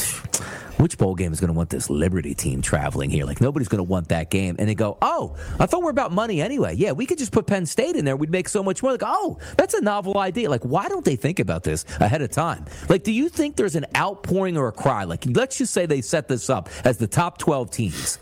[0.79, 3.25] which bowl game is going to want this Liberty team traveling here?
[3.25, 4.50] Like nobody's going to want that game.
[4.59, 6.75] And they go, oh, I thought we're about money anyway.
[6.75, 8.17] Yeah, we could just put Penn State in there.
[8.17, 8.93] We'd make so much more.
[8.93, 10.51] Like, oh, that's a novel idea.
[10.51, 12.65] Like, why don't they think about this ahead of time?
[12.89, 15.05] Like, do you think there's an outpouring or a cry?
[15.05, 18.19] Like, let's just say they set this up as the top 12 teams.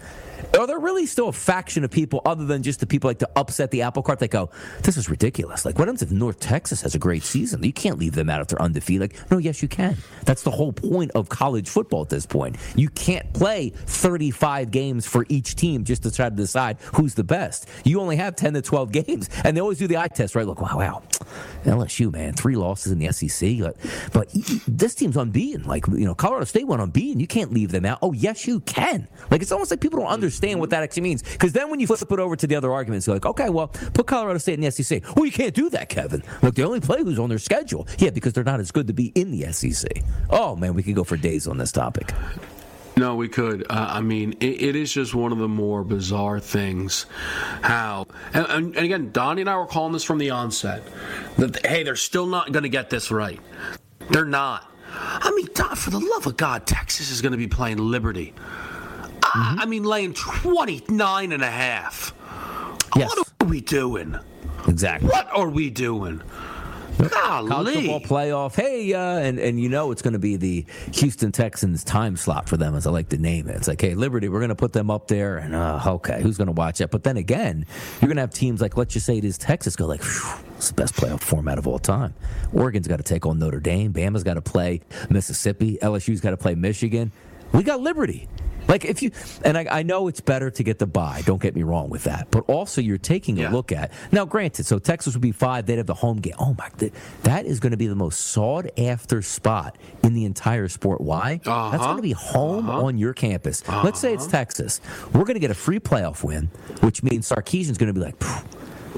[0.59, 3.31] Are there really still a faction of people other than just the people like to
[3.37, 4.18] upset the apple cart?
[4.18, 4.51] They go,
[4.83, 7.62] "This is ridiculous." Like, what happens if North Texas has a great season?
[7.62, 9.12] You can't leave them out if they're undefeated.
[9.12, 9.96] Like, no, yes, you can.
[10.24, 12.57] That's the whole point of college football at this point.
[12.77, 17.24] You can't play 35 games for each team just to try to decide who's the
[17.24, 17.68] best.
[17.85, 20.46] You only have 10 to 12 games, and they always do the eye test, right?
[20.46, 21.03] Look, wow, wow,
[21.64, 23.77] LSU, man, three losses in the SEC, but,
[24.12, 24.29] but
[24.66, 25.64] this team's unbeaten.
[25.64, 27.20] Like, you know, Colorado State went unbeaten.
[27.20, 27.98] You can't leave them out.
[28.03, 29.09] Oh, yes, you can.
[29.31, 31.23] Like, it's almost like people don't understand what that actually means.
[31.23, 33.69] Because then when you flip it over to the other arguments, you're like, okay, well,
[33.69, 35.03] put Colorado State in the SEC.
[35.17, 36.23] Well, you can't do that, Kevin.
[36.43, 37.87] Look, they only play who's on their schedule.
[37.99, 40.03] Yeah, because they're not as good to be in the SEC.
[40.31, 42.12] Oh, man, we could go for days on this topic.
[42.99, 43.64] No, we could.
[43.71, 47.07] Uh, I mean, it, it is just one of the more bizarre things.
[47.62, 50.83] How, and, and, and again, Donnie and I were calling this from the onset.
[51.37, 53.41] That hey, they're still not going to get this right.
[54.11, 54.69] They're not.
[54.91, 58.35] I mean, Don, for the love of God, Texas is going to be playing Liberty.
[59.38, 59.61] Mm-hmm.
[59.61, 62.14] I, mean, laying 29 and a half.
[62.96, 63.09] Yes.
[63.09, 64.16] What are we doing?
[64.66, 65.09] Exactly.
[65.09, 66.22] What are we doing?
[66.98, 67.48] Golly.
[67.48, 68.57] College football playoff.
[68.57, 72.48] Hey, uh, and and you know it's going to be the Houston Texans time slot
[72.48, 73.55] for them, as I like to name it.
[73.55, 76.37] It's like, hey, Liberty, we're going to put them up there, and uh, okay, who's
[76.37, 76.90] going to watch that?
[76.90, 77.66] But then again,
[78.01, 80.01] you're going to have teams like, let's just say it is Texas, go like,
[80.57, 82.14] it's the best playoff format of all time.
[82.53, 83.92] Oregon's got to take on Notre Dame.
[83.92, 85.79] Bama's got to play Mississippi.
[85.81, 87.12] LSU's got to play Michigan.
[87.53, 88.29] We got Liberty.
[88.69, 89.11] Like if you
[89.45, 91.23] and I, I, know it's better to get the bye.
[91.25, 94.27] Don't get me wrong with that, but also you're taking a look at now.
[94.27, 95.67] Granted, so Texas would be five.
[95.67, 96.35] They'd have the home game.
[96.39, 96.69] Oh my,
[97.23, 101.01] that is going to be the most sought after spot in the entire sport.
[101.01, 101.41] Why?
[101.45, 101.71] Uh-huh.
[101.71, 102.85] That's going to be home uh-huh.
[102.85, 103.63] on your campus.
[103.67, 103.83] Uh-huh.
[103.85, 104.33] Let's say it's uh-huh.
[104.33, 104.81] Texas.
[105.13, 106.51] We're going to get a free playoff win,
[106.81, 108.23] which means Sarkisian's going to be like.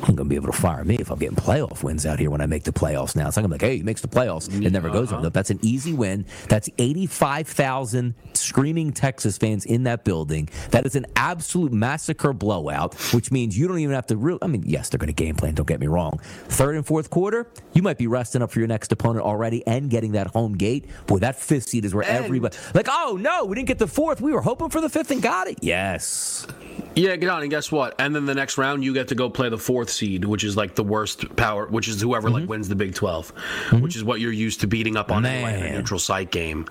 [0.03, 2.41] I'm to be able to fire me if I'm getting playoff wins out here when
[2.41, 3.29] I make the playoffs now.
[3.29, 4.49] It's not to be like, hey, he makes the playoffs.
[4.65, 5.29] It never goes uh-huh.
[5.31, 6.25] That's an easy win.
[6.49, 10.49] That's 85,000 screaming Texas fans in that building.
[10.71, 14.47] That is an absolute massacre blowout, which means you don't even have to really, I
[14.47, 16.19] mean, yes, they're going to game plan, don't get me wrong.
[16.49, 19.91] Third and fourth quarter, you might be resting up for your next opponent already and
[19.91, 20.87] getting that home gate.
[21.07, 23.87] Boy, that fifth seed is where and everybody, like, oh no, we didn't get the
[23.87, 24.21] fourth.
[24.21, 25.59] We were hoping for the fifth and got it.
[25.63, 26.47] Yes.
[26.95, 27.95] Yeah, get on, and guess what?
[28.01, 30.57] And then the next round, you get to go play the fourth seed, which is
[30.57, 32.41] like the worst power, which is whoever mm-hmm.
[32.41, 33.81] like wins the Big 12 mm-hmm.
[33.81, 36.67] which is what you're used to beating up on anyway in a neutral site game.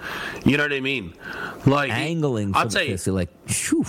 [0.46, 1.14] You know what I mean?
[1.66, 2.56] Like angling.
[2.56, 3.86] I'd say like, whew,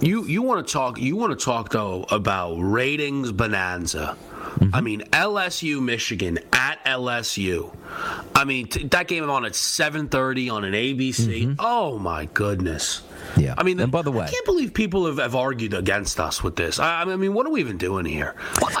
[0.00, 0.98] you you want to talk?
[0.98, 4.16] You want to talk though about ratings bonanza.
[4.48, 4.74] Mm-hmm.
[4.74, 7.74] I mean, LSU Michigan at LSU.
[8.34, 11.12] I mean, t- that game on at 7:30 on an ABC.
[11.12, 11.54] Mm-hmm.
[11.58, 13.02] Oh my goodness.
[13.36, 13.54] Yeah.
[13.58, 16.42] I mean, and by the way, I can't believe people have, have argued against us
[16.42, 16.78] with this.
[16.78, 18.34] I, I, mean, what are we even doing here?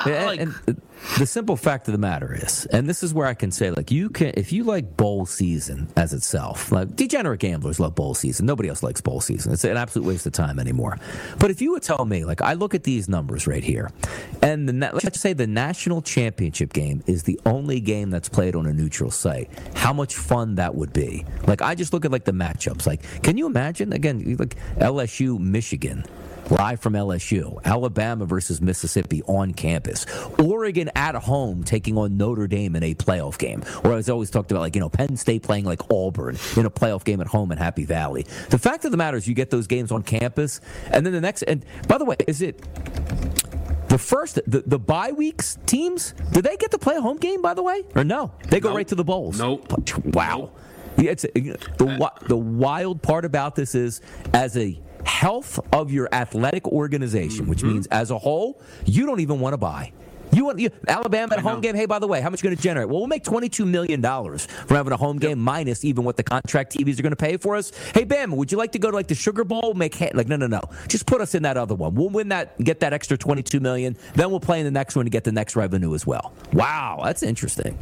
[0.06, 0.80] Like, and, and
[1.18, 3.90] the simple fact of the matter is, and this is where I can say, like,
[3.90, 8.46] you can, if you like bowl season as itself, like degenerate gamblers love bowl season.
[8.46, 9.52] Nobody else likes bowl season.
[9.52, 10.98] It's an absolute waste of time anymore.
[11.38, 13.90] But if you would tell me, like, I look at these numbers right here,
[14.42, 18.66] and the, let's say the national championship game is the only game that's played on
[18.66, 21.24] a neutral site, how much fun that would be.
[21.46, 22.86] Like, I just look at like the matchups.
[22.86, 26.04] Like, can you imagine again, like LSU, Michigan?
[26.50, 30.06] Live from LSU, Alabama versus Mississippi on campus,
[30.38, 33.62] Oregon at home taking on Notre Dame in a playoff game.
[33.84, 36.66] Or as I always talked about, like, you know, Penn State playing like Auburn in
[36.66, 38.24] a playoff game at home in Happy Valley.
[38.50, 41.20] The fact of the matter is, you get those games on campus, and then the
[41.20, 42.62] next, and by the way, is it.
[43.88, 47.40] The first, the, the bye weeks teams, do they get to play a home game,
[47.40, 47.84] by the way?
[47.94, 48.32] Or no?
[48.48, 48.76] They go nope.
[48.76, 49.38] right to the bowls.
[49.38, 49.72] Nope.
[50.14, 50.38] Wow.
[50.38, 50.60] Nope.
[50.98, 51.56] Yeah, it's, the,
[52.02, 54.02] uh, the wild part about this is,
[54.34, 57.72] as a health of your athletic organization, which mm-hmm.
[57.72, 59.92] means as a whole, you don't even want to buy.
[60.30, 61.74] You want you, Alabama at home game?
[61.74, 62.88] Hey, by the way, how much are you going to generate?
[62.90, 65.38] Well, we'll make twenty-two million dollars from having a home game, yep.
[65.38, 67.72] minus even what the contract TVs are going to pay for us.
[67.94, 69.72] Hey, Bam, would you like to go to like the Sugar Bowl?
[69.72, 70.60] Make ha- like no, no, no.
[70.86, 71.94] Just put us in that other one.
[71.94, 73.96] We'll win that, get that extra twenty-two million.
[74.16, 76.34] Then we'll play in the next one to get the next revenue as well.
[76.52, 77.78] Wow, that's interesting.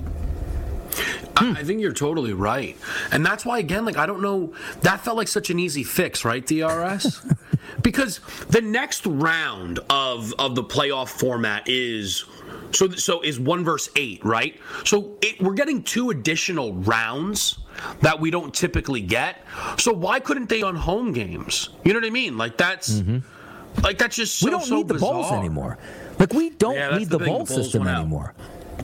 [1.36, 2.76] I think you're totally right.
[3.12, 6.24] And that's why, again, like, I don't know, that felt like such an easy fix,
[6.24, 7.26] right, DRS?
[7.82, 12.24] because the next round of, of the playoff format is.
[12.72, 14.60] So, so is one verse eight, right?
[14.84, 17.58] So it, we're getting two additional rounds
[18.00, 19.44] that we don't typically get.
[19.78, 21.70] So why couldn't they on home games?
[21.84, 22.36] You know what I mean?
[22.36, 23.82] Like that's mm-hmm.
[23.82, 25.14] like that's just so, we don't so need bizarre.
[25.14, 25.78] the bowls anymore.
[26.18, 28.34] Like we don't yeah, need the, the bowl system anymore.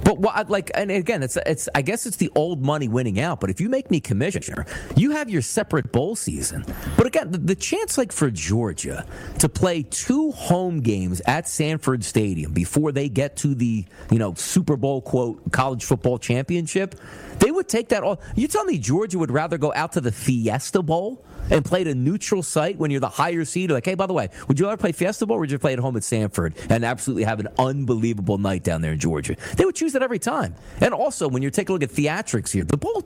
[0.05, 1.69] But what, like, and again, it's it's.
[1.75, 3.41] I guess it's the old money winning out.
[3.41, 6.65] But if you make me commissioner, you have your separate bowl season.
[6.97, 9.07] But again, the, the chance, like for Georgia,
[9.39, 14.35] to play two home games at Sanford Stadium before they get to the you know
[14.35, 16.97] Super Bowl quote college football championship,
[17.39, 18.21] they would take that all.
[18.35, 21.95] You tell me Georgia would rather go out to the Fiesta Bowl and played a
[21.95, 23.71] neutral site when you're the higher seed?
[23.71, 25.73] Like, hey, by the way, would you ever play Fiesta Bowl or would you play
[25.73, 29.37] at home at Sanford and absolutely have an unbelievable night down there in Georgia?
[29.57, 30.55] They would choose that every time.
[30.81, 33.05] And also, when you're taking a look at theatrics here, the bowl,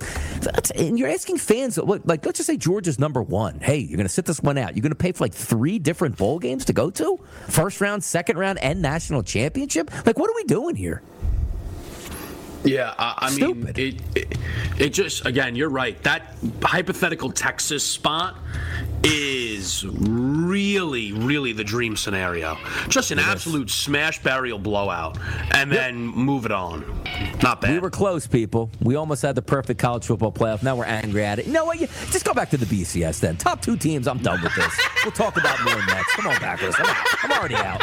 [0.75, 3.61] and you're asking fans, like, let's just say Georgia's number one.
[3.61, 4.77] Hey, you're going to sit this one out.
[4.77, 7.19] You're going to pay for like three different bowl games to go to?
[7.49, 9.91] First round, second round, and national championship?
[10.07, 11.03] Like, what are we doing here?
[12.67, 14.39] Yeah, I, I mean, it, it,
[14.79, 16.01] it just again, you're right.
[16.03, 18.37] That hypothetical Texas spot
[19.05, 22.59] is really, really the dream scenario.
[22.89, 25.17] Just an absolute smash burial blowout,
[25.53, 26.85] and then move it on.
[27.43, 27.73] Not bad.
[27.73, 28.71] We were close, people.
[28.81, 30.63] We almost had the perfect college football playoff.
[30.63, 31.47] Now we're angry at it.
[31.47, 31.79] You know what?
[31.81, 33.37] You- Just go back to the BCS then.
[33.37, 34.09] Top two teams.
[34.09, 34.75] I'm done with this.
[35.05, 36.13] we'll talk about more next.
[36.17, 36.75] Come on back, Chris.
[36.79, 36.97] I'm.
[37.23, 37.83] I'm already out.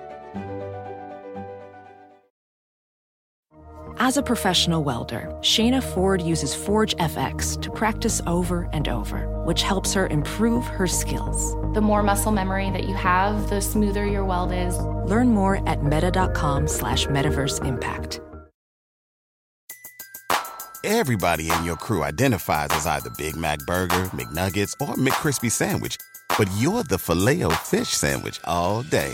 [4.03, 9.61] As a professional welder, Shayna Ford uses Forge FX to practice over and over, which
[9.61, 11.53] helps her improve her skills.
[11.75, 14.75] The more muscle memory that you have, the smoother your weld is.
[15.05, 18.19] Learn more at meta.com slash metaverse impact.
[20.83, 25.95] Everybody in your crew identifies as either Big Mac Burger, McNuggets, or McCrispy Sandwich.
[26.39, 29.13] But you're the Filet-O-Fish Sandwich all day.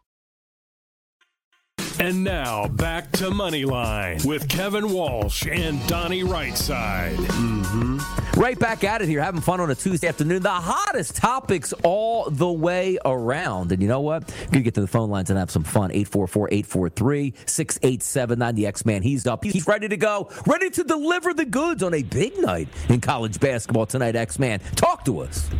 [2.01, 7.13] And now back to Moneyline with Kevin Walsh and Donnie Rightside.
[7.13, 8.39] Mm-hmm.
[8.39, 10.41] Right back at it here, having fun on a Tuesday afternoon.
[10.41, 13.71] The hottest topics all the way around.
[13.71, 14.23] And you know what?
[14.23, 15.91] We're going to get to the phone lines and have some fun.
[15.91, 18.55] 844 843 6879.
[18.55, 19.43] The X Man, he's up.
[19.43, 23.39] He's ready to go, ready to deliver the goods on a big night in college
[23.39, 24.59] basketball tonight, X Man.
[24.75, 25.51] Talk to us.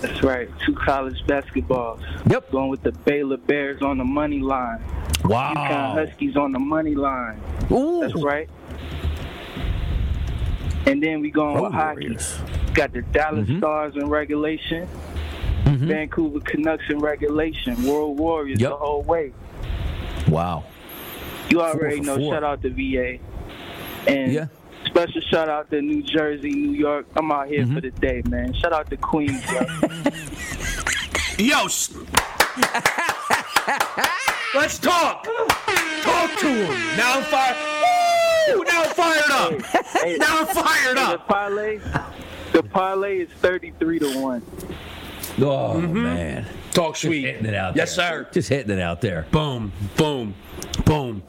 [0.00, 0.48] That's right.
[0.66, 2.00] Two college basketballs.
[2.30, 2.50] Yep.
[2.50, 4.82] Going with the Baylor Bears on the money line.
[5.24, 5.54] Wow.
[5.54, 7.40] UConn Huskies on the money line.
[7.72, 8.00] Ooh.
[8.00, 8.48] That's right.
[10.86, 12.16] And then we going with hockey.
[12.74, 13.58] Got the Dallas Mhm.
[13.58, 14.86] Stars in regulation.
[15.64, 15.86] Mm-hmm.
[15.88, 17.82] Vancouver Canucks in regulation.
[17.84, 18.70] World Warriors Yep.
[18.70, 19.32] the whole way.
[20.28, 20.64] Wow.
[21.48, 22.16] You already know.
[22.16, 22.34] four.
[22.34, 23.18] Shout out to VA.
[24.06, 24.46] And Yeah.
[24.94, 27.06] Special shout out to New Jersey, New York.
[27.16, 27.74] I'm out here Mm-hmm.
[27.74, 28.52] for the day, man.
[28.54, 29.42] Shout out to Queens.
[29.50, 29.66] yo.
[31.64, 31.64] Yo,
[34.54, 35.24] let's talk.
[35.24, 36.96] Talk to him.
[36.96, 37.56] Now I'm fired.
[38.56, 38.62] Woo!
[38.64, 39.52] Now I'm fired up.
[40.00, 41.26] Hey, Now I'm fired The up.
[41.26, 41.80] parlay,
[42.52, 44.42] the parlay is thirty-three to one.
[45.40, 46.46] Oh, man.
[46.74, 47.22] Talk sweet.
[47.24, 48.24] Hitting it out Yes, there.
[48.24, 48.28] sir.
[48.32, 49.26] Just hitting it out there.
[49.30, 50.34] Boom, boom,
[50.84, 51.22] boom,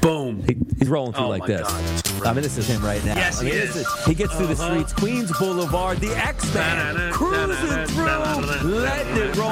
[0.00, 0.42] boom.
[0.46, 1.62] He, he's rolling through Oh, like this.
[1.62, 3.16] God, I mean, this is him right now.
[3.16, 4.04] Yes, I mean, he this is.
[4.06, 4.70] he gets through the Uh-huh.
[4.84, 9.50] streets, Queens Boulevard, the X-Man, cruising through, letting it roll,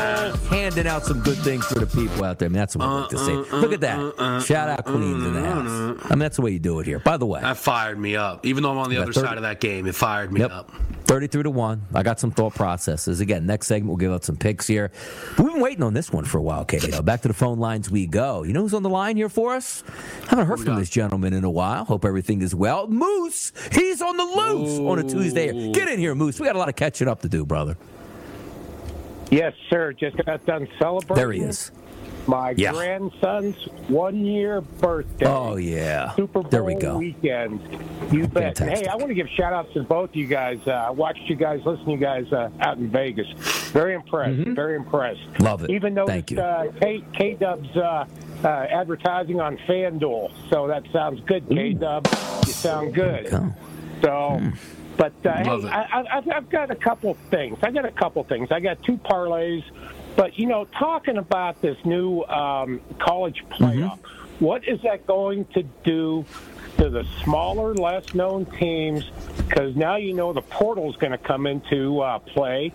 [0.51, 2.47] handing out some good things for the people out there.
[2.47, 3.33] I mean, that's what I like to see.
[3.33, 4.45] Uh, Look at that.
[4.47, 6.01] Shout out Queens in the house.
[6.05, 7.01] I mean, that's the way you do it here.
[7.01, 8.47] By the way, That fired me up.
[8.47, 10.51] Even though I'm on the other 30 side of that game, it fired me Yep.
[10.53, 10.71] up.
[11.11, 11.87] 33 to 1.
[11.93, 13.19] I got some thought processes.
[13.19, 14.93] Again, next segment, we'll give out some picks here.
[15.37, 17.03] But we've been waiting on this one for a while, Kato.
[17.03, 18.45] Back to the phone lines we go.
[18.45, 19.83] You know who's on the line here for us?
[20.29, 21.85] Haven't heard from this gentleman in a while.
[21.85, 22.87] Hope everything is well.
[22.87, 25.73] Moose, he's on the loose on a Tuesday.
[25.73, 26.39] Get in here, Moose.
[26.39, 27.77] We got a lot of catching up to do, brother.
[29.33, 29.93] Yes, sir.
[29.93, 31.17] Just got done celebrating.
[31.17, 31.73] There he is.
[32.27, 32.73] My Yeah.
[32.73, 33.57] grandson's
[33.89, 35.27] one year birthday.
[35.27, 36.11] Oh, yeah.
[36.15, 36.99] Super Bowl There we go.
[36.99, 37.61] weekend.
[38.13, 38.59] You bet.
[38.59, 38.87] Fantastic.
[38.87, 40.59] Hey, I want to give shout outs to both you guys.
[40.67, 43.27] Uh, I watched you guys, listen to you guys uh, out in Vegas.
[43.73, 44.37] Very impressed.
[44.49, 45.21] Very impressed.
[45.21, 45.43] Mm-hmm.
[45.45, 45.71] Love it.
[45.71, 46.41] Even though Thank you.
[46.41, 48.05] Uh, K Dub's uh,
[48.45, 50.31] uh, advertising on FanDuel.
[50.51, 52.07] So that sounds good, K Dub.
[52.47, 53.31] You sound good.
[53.31, 53.55] Go.
[54.03, 54.41] So,
[54.97, 55.33] but uh,
[55.63, 55.69] hey.
[55.69, 57.59] I, I've got a couple things.
[57.63, 58.49] I got a couple things.
[58.51, 59.63] I got two parlays,
[60.21, 64.01] but you know, talking about this new um, college playoff,
[64.39, 66.27] what is that going to do
[66.77, 69.03] to the smaller, less known teams?
[69.39, 72.71] Because now you know the portal's going to come into uh, play.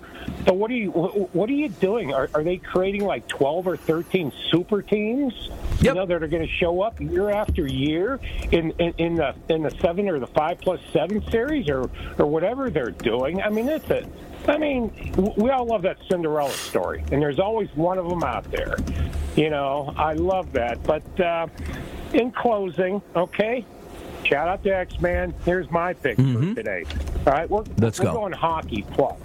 [0.47, 2.15] So what are you wh- what are you doing?
[2.15, 5.51] Are, are they creating like twelve or thirteen super teams?
[5.81, 8.19] You know that are going to show up year after year
[8.51, 12.25] in, in in the in the seven or the five plus seven series or or
[12.25, 13.39] whatever they're doing.
[13.39, 14.03] I mean, it's a.
[14.47, 14.91] I mean,
[15.37, 18.75] we all love that Cinderella story, and there's always one of them out there.
[19.35, 20.81] You know, I love that.
[20.83, 21.47] But uh,
[22.13, 23.65] in closing, okay,
[24.23, 25.35] Shout out to X Man.
[25.45, 26.49] Here's my pick Mhm.
[26.49, 26.83] for today.
[27.27, 28.13] All right, we're, Let's we're go.
[28.13, 29.19] going hockey plus.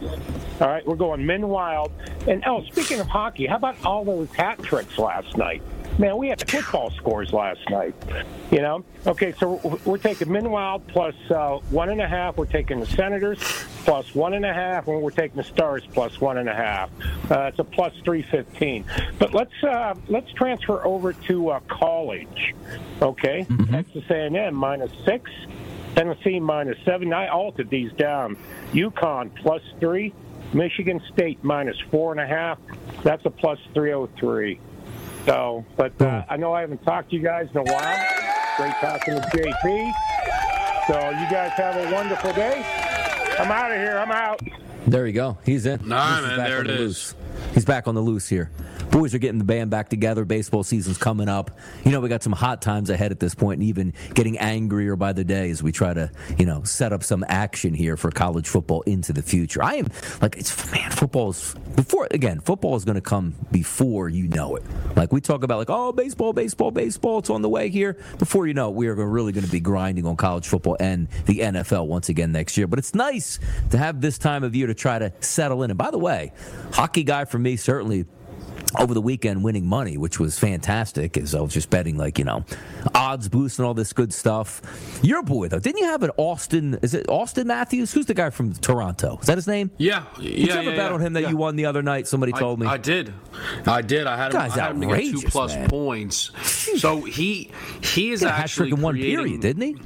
[0.61, 1.91] All right, we're going men wild.
[2.29, 5.63] And oh, speaking of hockey, how about all those hat tricks last night?
[6.01, 7.95] Man, we had the football scores last night.
[8.51, 8.83] You know?
[9.07, 12.39] Okay, so we're, taking men wild plus uh, one and a half.
[12.39, 13.39] We're taking the Senators
[13.85, 16.89] plus one and a half, and we're taking the Stars plus one and a half.
[17.31, 18.87] Uh, it's a plus three fifteen.
[19.19, 22.55] But let's uh, let's transfer over to uh, college.
[23.03, 25.31] Okay, Texas A&M minus six.
[25.95, 27.13] Tennessee minus seven.
[27.13, 28.39] I altered these down.
[28.73, 30.15] UConn plus three.
[30.55, 32.59] Michigan State minus four and a half.
[33.03, 34.59] That's a plus 303.
[35.27, 38.07] So, but uh, I know I haven't talked to you guys in a while.
[38.57, 39.93] Great talking with JP.
[40.87, 42.65] So, you guys have a wonderful day.
[43.39, 43.99] I'm out of here.
[43.99, 44.41] I'm out.
[44.87, 45.39] There you go.
[45.45, 45.81] He's in.
[45.93, 46.81] All right, He's man, back there on it the is.
[46.81, 47.15] loose.
[47.55, 48.51] He's back on the loose here.
[48.91, 50.25] Boys are getting the band back together.
[50.25, 51.57] Baseball season's coming up.
[51.85, 54.97] You know, we got some hot times ahead at this point, and even getting angrier
[54.97, 58.11] by the day as we try to, you know, set up some action here for
[58.11, 59.63] college football into the future.
[59.63, 59.89] I am
[60.21, 62.41] like, it's man, football's before again.
[62.41, 64.65] Football is going to come before you know it.
[64.97, 67.21] Like we talk about, like, oh, baseball, baseball, baseball.
[67.21, 67.97] It's on the way here.
[68.19, 71.09] Before you know it, we are really going to be grinding on college football and
[71.27, 72.67] the NFL once again next year.
[72.67, 73.39] But it's nice
[73.71, 75.71] to have this time of year to try to settle in.
[75.71, 76.33] And by the way,
[76.73, 78.07] hockey guy for me certainly
[78.79, 82.25] over the weekend winning money, which was fantastic, as I was just betting like, you
[82.25, 82.45] know,
[82.95, 84.63] odds boost and all this good stuff.
[85.03, 87.93] Your boy though, didn't you have an Auston is it Auston Matthews?
[87.93, 89.19] Who's the guy from Toronto?
[89.21, 89.71] Is that his name?
[89.77, 90.05] Yeah.
[90.17, 91.83] Did yeah, you have yeah, a bet yeah, on him that you won the other
[91.83, 92.07] night?
[92.07, 92.67] Somebody told me.
[92.67, 93.13] I did.
[93.67, 94.07] I did.
[94.07, 95.69] I had him, Guy's I had him to get two plus man.
[95.69, 96.31] points.
[96.81, 97.51] So he
[97.83, 99.77] he is He had a hat actually in one creating- period, didn't he?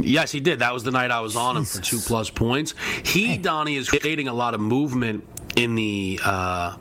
[0.00, 0.60] Yes, he did.
[0.60, 2.74] That was the night I was on him for two plus points.
[3.04, 5.26] He Donnie is creating a lot of movement
[5.56, 6.76] in the uh,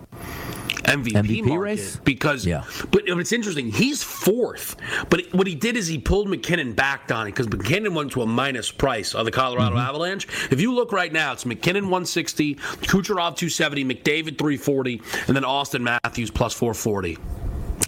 [0.84, 1.96] MVP, MVP market race?
[1.98, 2.46] because.
[2.46, 2.64] yeah.
[2.92, 3.72] But it's interesting.
[3.72, 4.76] He's fourth,
[5.10, 8.22] but what he did is he pulled MacKinnon back, on it because MacKinnon went to
[8.22, 9.78] a minus price of the Colorado Mm-hmm.
[9.90, 10.28] Avalanche.
[10.52, 15.82] If you look right now, it's MacKinnon 160, Kucherov 270, McDavid 340, and then Auston
[15.82, 17.14] Matthews plus 440.
[17.16, 17.22] How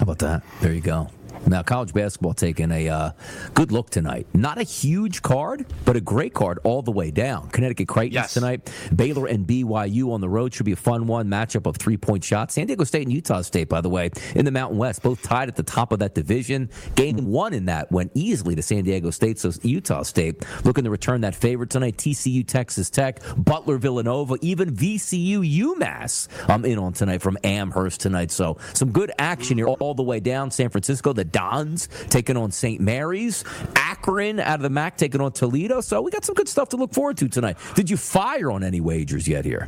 [0.02, 0.44] about that?
[0.62, 1.10] There you go.
[1.48, 3.12] Now, college basketball taking a uh,
[3.54, 4.28] good look tonight.
[4.34, 7.50] Not a huge card, but a great card all the way down.
[7.50, 8.72] Connecticut Creighton tonight.
[8.96, 11.28] Baylor and BYU on the road should be a fun one.
[11.28, 12.54] Matchup of three point shots.
[12.56, 15.50] San Diego State and Utah State, by the way, in the Mountain West, both tied
[15.50, 16.70] at the top of that division.
[16.96, 20.90] Game one in that went easily to San Diego State, so Utah State looking to
[20.90, 21.98] return that favorite tonight.
[21.98, 26.28] TCU, Texas Tech, Butler, Villanova, even VCU, UMass.
[26.48, 28.32] I'm in on tonight from Amherst tonight.
[28.32, 30.52] So some good action here all the way down.
[30.52, 32.80] San Francisco, the Dons taking on St.
[32.80, 33.44] Mary's,
[33.76, 35.82] Akron out of the MAC taking on Toledo.
[35.82, 37.58] So we got some good stuff to look forward to tonight.
[37.76, 39.68] Did you fire on any wagers yet here?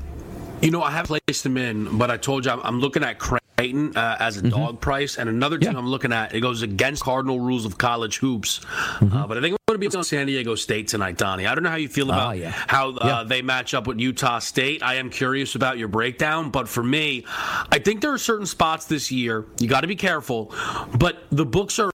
[0.61, 3.19] You know, I have placed them in, but I told you I'm, I'm looking at
[3.57, 4.49] Creighton uh, as a Mm-hmm.
[4.49, 6.35] dog price, and another team I'm looking at.
[6.35, 8.59] It goes against cardinal rules of college hoops,
[8.99, 9.15] Mm-hmm.
[9.17, 11.47] uh, but I think I'm going to be on San Diego State tonight, Donnie.
[11.47, 12.49] I don't know how you feel about Ah, yeah.
[12.51, 14.83] how uh, they match up with Utah State.
[14.83, 17.25] I am curious about your breakdown, but for me,
[17.71, 20.53] I think there are certain spots this year you got to be careful,
[20.97, 21.91] but the books are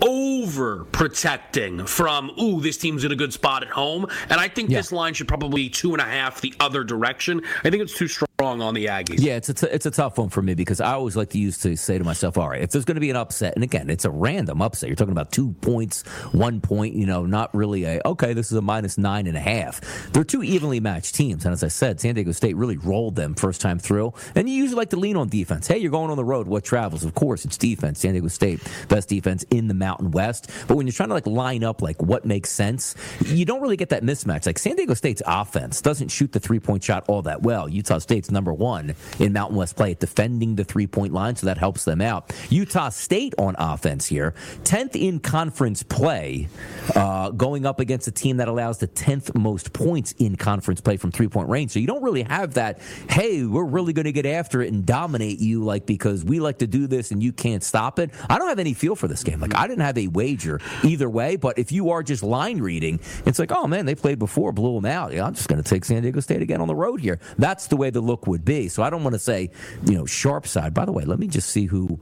[0.00, 4.70] over protecting from ooh this team's in a good spot at home and i think
[4.70, 7.98] this line should probably be two and a half the other direction i think it's
[7.98, 10.54] too strong on the aggies Yeah, it's a t- it's a tough one for me
[10.54, 12.94] because I always like to use to say to myself, all right, if there's going
[12.94, 14.88] to be an upset, and again, it's a random upset.
[14.88, 16.94] You're talking about two points, one point.
[16.94, 18.34] You know, not really a okay.
[18.34, 19.80] This is a minus nine and a half.
[20.12, 23.34] They're two evenly matched teams, and as I said, San Diego State really rolled them
[23.34, 24.14] first time through.
[24.36, 25.66] And you usually like to lean on defense.
[25.66, 26.46] Hey, you're going on the road.
[26.46, 27.04] What travels?
[27.04, 27.98] Of course, it's defense.
[27.98, 30.48] San Diego State best defense in the Mountain West.
[30.68, 33.76] But when you're trying to like line up like what makes sense, you don't really
[33.76, 34.46] get that mismatch.
[34.46, 37.68] Like San Diego State's offense doesn't shoot the three point shot all that well.
[37.68, 41.46] Utah State's number one in Mountain West play at defending the three point line, so
[41.46, 42.32] that helps them out.
[42.50, 46.48] Utah State on offense here, 10th in conference play,
[46.94, 50.96] uh, going up against a team that allows the 10th most points in conference play
[50.96, 51.72] from three point range.
[51.72, 54.84] So you don't really have that, hey, we're really going to get after it and
[54.84, 58.10] dominate you, like because we like to do this and you can't stop it.
[58.28, 59.40] I don't have any feel for this game.
[59.40, 63.00] Like, I didn't have a wager either way, but if you are just line reading,
[63.26, 65.12] it's like, oh man, they played before, blew them out.
[65.12, 67.20] Yeah, I'm just going to take San Diego State again on the road here.
[67.38, 68.68] That's the way the look would be.
[68.68, 69.50] So I don't want to say,
[69.84, 70.74] you know, sharp side.
[70.74, 71.98] By the way, let me just see who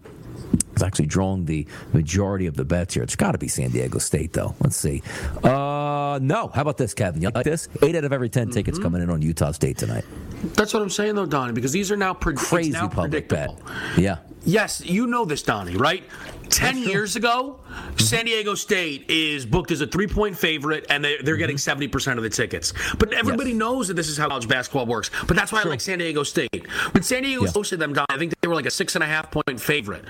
[0.75, 3.03] is actually drawing the majority of the bets here.
[3.03, 4.55] It's got to be San Diego State, though.
[4.61, 5.03] Let's see.
[5.43, 6.49] Uh, no.
[6.49, 7.23] How about this, Kevin?
[7.23, 7.69] You like this?
[7.83, 10.05] Eight out of every 10 tickets coming in on Utah State tonight.
[10.55, 13.51] that's what i'm saying though donnie because these are now pre- Crazy now public bet.
[13.97, 14.19] Yeah.
[14.45, 16.05] Yes, you know this, Donnie, right?
[16.51, 17.61] Ten years ago,
[17.99, 22.19] San Diego State is booked as a three-point favorite, and they, they're getting seventy percent
[22.19, 22.73] of the tickets.
[22.99, 25.11] But everybody knows that this is how college basketball works.
[25.27, 26.67] But that's why I like San Diego State.
[26.93, 27.51] When San Diego Yeah.
[27.51, 30.05] hosted them, I think they were like a six and a half point favorite.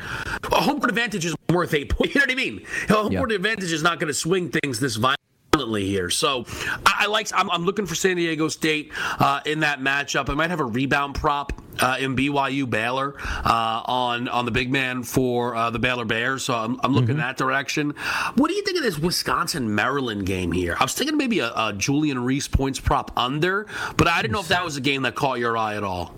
[0.52, 2.06] A home court advantage is worth eight points.
[2.14, 2.66] You know what I mean?
[2.88, 3.18] A home Yeah.
[3.18, 5.86] court advantage is not going to swing things this violently.
[5.86, 6.10] here.
[6.10, 6.44] So
[6.84, 7.28] I, I like.
[7.34, 10.28] I'm, I'm, looking for San Diego State uh, in that matchup.
[10.28, 13.14] I might have a rebound prop uh, in BYU Baylor
[13.44, 16.44] uh, on on the big man for uh, the Baylor Bears.
[16.44, 17.18] So I'm, I'm looking mm-hmm.
[17.18, 17.94] that direction.
[18.34, 20.76] What do you think of this Wisconsin Maryland game here?
[20.78, 23.66] I was thinking maybe a, a Julian Reese points prop under,
[23.96, 26.14] but I didn't know if that was a game that caught your eye at all.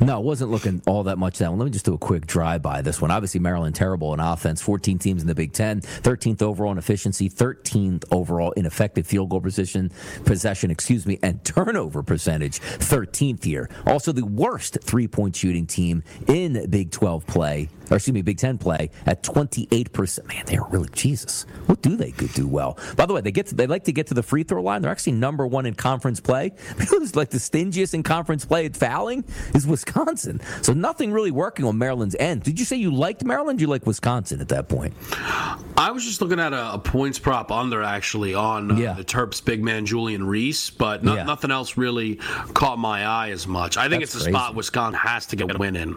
[0.00, 1.58] No, it wasn't looking all that much that one.
[1.58, 3.10] Let me just do a quick drive by this one.
[3.10, 4.62] Obviously, Maryland terrible in offense.
[4.62, 9.30] 14 teams in the Big Ten, 13th overall in efficiency, 13th overall in effective field
[9.30, 9.90] goal position,
[10.24, 13.68] possession, excuse me, and turnover percentage, 13th year.
[13.86, 18.38] Also, the worst three point shooting team in Big 12 play or excuse me, Big
[18.38, 20.26] Ten play at 28%.
[20.26, 21.42] Man, they are really, Jesus.
[21.66, 22.78] What do they do well?
[22.96, 24.82] By the way, they get to, they like to get to the free throw line.
[24.82, 26.52] They're actually number one in conference play.
[26.78, 29.24] Because like the stingiest in conference play at fouling
[29.54, 30.40] is Wisconsin.
[30.62, 32.42] So nothing really working on Maryland's end.
[32.42, 33.60] Did you say you liked Maryland?
[33.60, 34.94] you like Wisconsin at that point?
[35.76, 38.92] I was just looking at a, a points prop under actually on uh, yeah.
[38.94, 41.24] the Terps big man Julian Reese, but no, yeah.
[41.24, 42.16] nothing else really
[42.54, 43.76] caught my eye as much.
[43.76, 44.38] I think That's it's a crazy.
[44.38, 45.96] spot Wisconsin has to get a win in.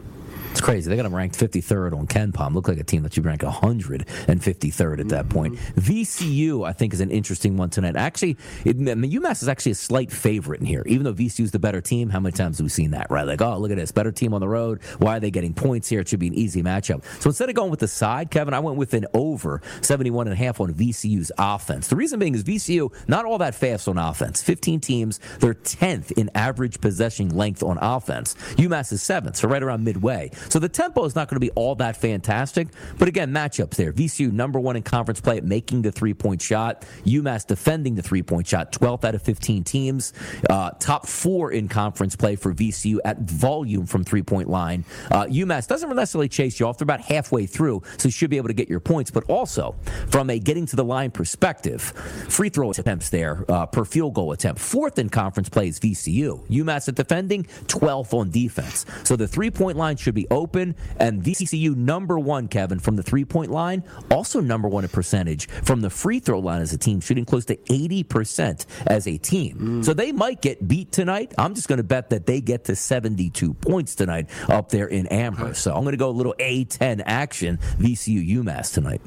[0.52, 0.90] It's crazy.
[0.90, 2.54] They got them ranked 53rd on KenPom.
[2.54, 5.56] Look like a team that you rank 153rd at that point.
[5.76, 7.96] VCU, I think, is an interesting one tonight.
[7.96, 11.46] Actually, it, I mean, UMass is actually a slight favorite in here, even though VCU
[11.46, 12.10] is the better team.
[12.10, 13.26] How many times have we seen that, right?
[13.26, 14.82] Like, oh, look at this, better team on the road.
[15.00, 16.02] Why are they getting points here?
[16.02, 17.04] It should be an easy matchup.
[17.22, 20.34] So instead of going with the side, Kevin, I went with an over 71 and
[20.34, 21.88] a half on VCU's offense.
[21.88, 24.44] The reason being is VCU not all that fast on offense.
[24.44, 28.36] 15 teams, they're 10th in average possession length on offense.
[28.58, 30.30] UMass is seventh, so right around midway.
[30.50, 32.70] So the tempo is not going to be all that fantastic.
[32.98, 33.94] But again, matchups there.
[33.94, 36.86] VCU number one in conference play at making the three point shot.
[37.06, 40.14] UMass defending the three point shot, 12th out of 15 teams.
[40.50, 44.86] Uh, top four in conference play for VCU at volume from three point line.
[45.12, 46.78] Uh, UMass doesn't necessarily chase you off.
[46.78, 49.12] They're about halfway through, so you should be able to get your points.
[49.12, 49.76] But also,
[50.10, 54.32] from a getting to the line perspective, free throw attempts there uh, per field goal
[54.32, 54.62] attempt.
[54.62, 56.48] Fourth in conference play is VCU.
[56.48, 58.86] UMass at defending, 12th on defense.
[59.04, 60.76] So the three point line should be open.
[60.98, 65.48] And VCU number one, Kevin, from the three point line, also number one in percentage
[65.48, 69.58] from the free throw line as a team, shooting close to 80% as a team.
[69.58, 69.86] Mm.
[69.86, 71.34] So they might get beat tonight.
[71.38, 75.08] I'm just going to bet that they get to 72 points tonight up there in
[75.08, 75.62] Amherst.
[75.62, 79.02] So I'm going to go a little A10 action, VCU UMass tonight.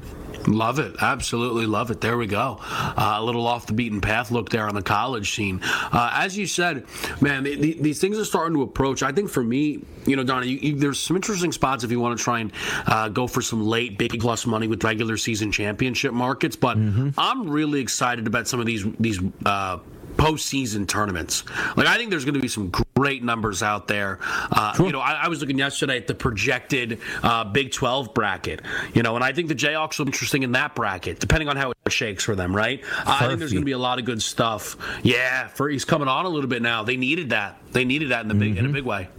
[0.47, 0.95] Love it.
[1.01, 2.01] Absolutely love it.
[2.01, 2.59] There we go.
[2.61, 5.59] Uh, a little off the beaten path look there on the college scene.
[5.63, 6.85] Uh, as you said,
[7.19, 9.01] man, the, the, these things are starting to approach.
[9.01, 11.99] I think for me, you know, Donna, you, you, there's some interesting spots if you
[11.99, 12.51] want to try and
[12.87, 16.55] uh, go for some late big plus money with regular season championship markets.
[16.55, 17.09] But mm-hmm.
[17.17, 19.79] I'm really excited about some of these these uh,
[20.17, 21.43] postseason tournaments.
[21.75, 24.19] Like I think there's going to be some great numbers out there.
[24.21, 28.61] Uh, You know, I, I, was looking yesterday at the projected uh, Big 12 bracket.
[28.93, 31.71] You know, and I think the Jayhawks are interesting in that bracket, depending on how
[31.71, 32.55] it shakes for them.
[32.55, 32.83] Right?
[32.99, 34.77] Uh, I think there's going to be a lot of good stuff.
[35.03, 36.83] Yeah, for he's coming on a little bit now.
[36.83, 37.57] They needed that.
[37.71, 38.59] They needed that in the big mm-hmm.
[38.59, 38.75] in a mm-hmm.
[38.75, 39.09] big way.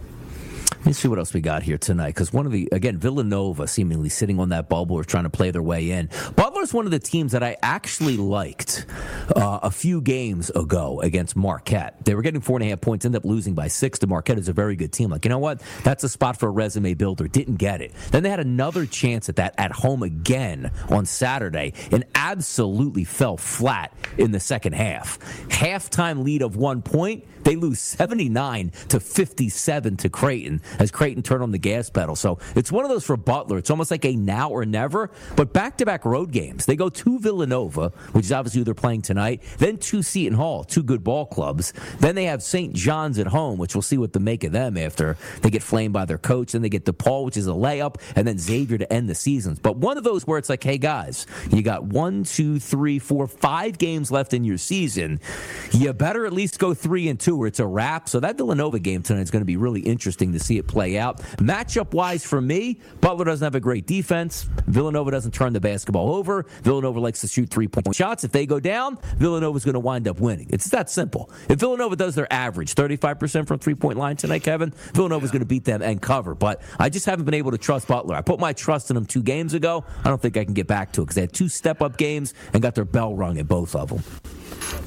[0.87, 2.15] Let's see what else we got here tonight.
[2.15, 5.51] Because one of the, again, Villanova seemingly sitting on that bubble or trying to play
[5.51, 6.09] their way in.
[6.37, 8.85] Butler's one of the teams that I actually liked
[9.35, 12.05] uh, a few games ago against Marquette.
[12.05, 14.39] They were getting four and a half points, ended up losing by six to Marquette
[14.39, 15.09] is a very good team.
[15.09, 15.61] Like, you know what?
[15.83, 17.27] That's a spot for a resume builder.
[17.27, 17.91] Didn't get it.
[18.11, 23.35] Then they had another chance at that at home again on Saturday and absolutely fell
[23.35, 25.19] flat in the second half.
[25.49, 31.43] Halftime lead of one point they lose 79 to 57 to Creighton as Creighton turned
[31.43, 32.17] on the gas pedal.
[32.17, 33.57] So it's one of those for Butler.
[33.57, 36.65] It's almost like a now or never, but back to back road games.
[36.65, 40.65] They go to Villanova, which is obviously who they're playing tonight, then to Seton Hall,
[40.65, 41.71] two good ball clubs.
[41.99, 42.73] Then they have St.
[42.73, 45.93] John's at home, which we'll see what to make of them after they get flamed
[45.93, 46.51] by their coach.
[46.51, 49.57] Then they get DePaul, which is a layup, and then Xavier to end the seasons.
[49.59, 53.25] But one of those where it's like, hey guys, you got one, two, three, four,
[53.25, 55.21] five games left in your season.
[55.71, 58.09] You better at least go three and two where it's a wrap.
[58.09, 60.97] So that Villanova game tonight is going to be really interesting to see it play
[60.97, 61.19] out.
[61.37, 64.47] Matchup wise for me, Butler doesn't have a great defense.
[64.67, 66.45] Villanova doesn't turn the basketball over.
[66.63, 68.23] Villanova likes to shoot three point shots.
[68.23, 70.47] If they go down, Villanova is going to wind up winning.
[70.49, 71.29] It's that simple.
[71.49, 75.41] If Villanova does their average, 35% from three point line tonight, Kevin, Villanova is going
[75.41, 76.35] to beat them and cover.
[76.35, 78.15] But I just haven't been able to trust Butler.
[78.15, 79.85] I put my trust in them two games ago.
[80.03, 81.97] I don't think I can get back to it because they had two step up
[81.97, 84.03] games and got their bell rung at both of them.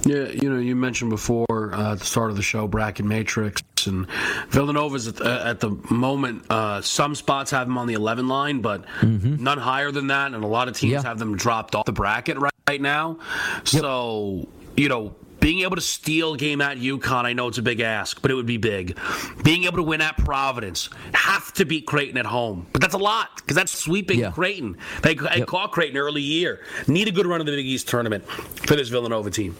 [0.04, 3.62] Yeah, you know, you mentioned before uh, at the start of the show bracket matrix,
[3.86, 4.06] and
[4.48, 6.44] Villanova's at, uh, at the moment.
[6.50, 9.42] Uh, some spots have them on the 11 line, but mm-hmm.
[9.42, 11.02] none higher than that, and a lot of teams yeah.
[11.02, 13.18] have them dropped off the bracket right, right now.
[13.58, 13.66] Yep.
[13.66, 17.62] So, you know, Being able to steal a game at UConn, I know it's a
[17.62, 18.98] big ask, but it would be big.
[19.42, 22.98] Being able to win at Providence, have to beat Creighton at home, but that's a
[22.98, 24.30] lot because that's sweeping Yeah.
[24.32, 24.76] Creighton.
[25.02, 25.46] They, I Yep.
[25.46, 26.60] caught Creighton early year.
[26.86, 29.56] Need a good run in the Big East tournament for this Villanova team.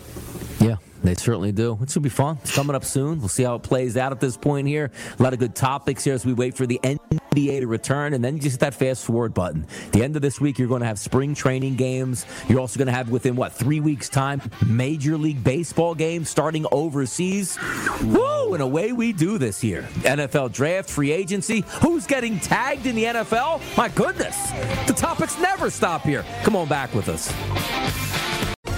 [0.60, 1.72] Yeah, they certainly do.
[1.72, 2.38] It's going to be fun.
[2.42, 3.20] It's coming up soon.
[3.20, 4.90] We'll see how it plays out at this point here.
[5.18, 8.12] A lot of good topics here as we wait for the NBA to return.
[8.12, 9.66] And then you just hit that fast forward button.
[9.92, 12.26] The end of this week, you're going to have spring training games.
[12.48, 16.66] You're also going to have, within what, three weeks' time, Major League Baseball games starting
[16.72, 17.59] overseas.
[18.03, 18.55] Woo!
[18.55, 19.82] And away we do this year.
[20.01, 21.64] NFL draft, free agency.
[21.82, 23.62] Who's getting tagged in the NFL?
[23.76, 24.51] My goodness.
[24.86, 26.24] The topics never stop here.
[26.42, 28.09] Come on back with us.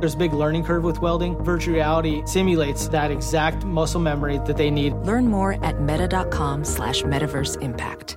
[0.00, 1.36] There's a big learning curve with welding.
[1.42, 4.94] Virtual reality simulates that exact muscle memory that they need.
[4.94, 8.16] Learn more at meta.com slash metaverse impact.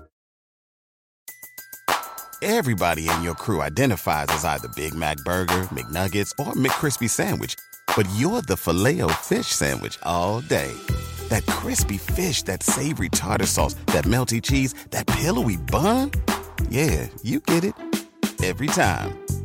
[2.44, 7.56] Everybody in your crew identifies as either Big Mac Burger, McNuggets, or McCrispy Sandwich.
[7.96, 10.72] But you're the filet fish Sandwich all day.
[11.30, 16.12] That crispy fish, that savory tartar sauce, that melty cheese, that pillowy bun.
[16.70, 17.74] Yeah, you get it.
[18.44, 19.27] Every time.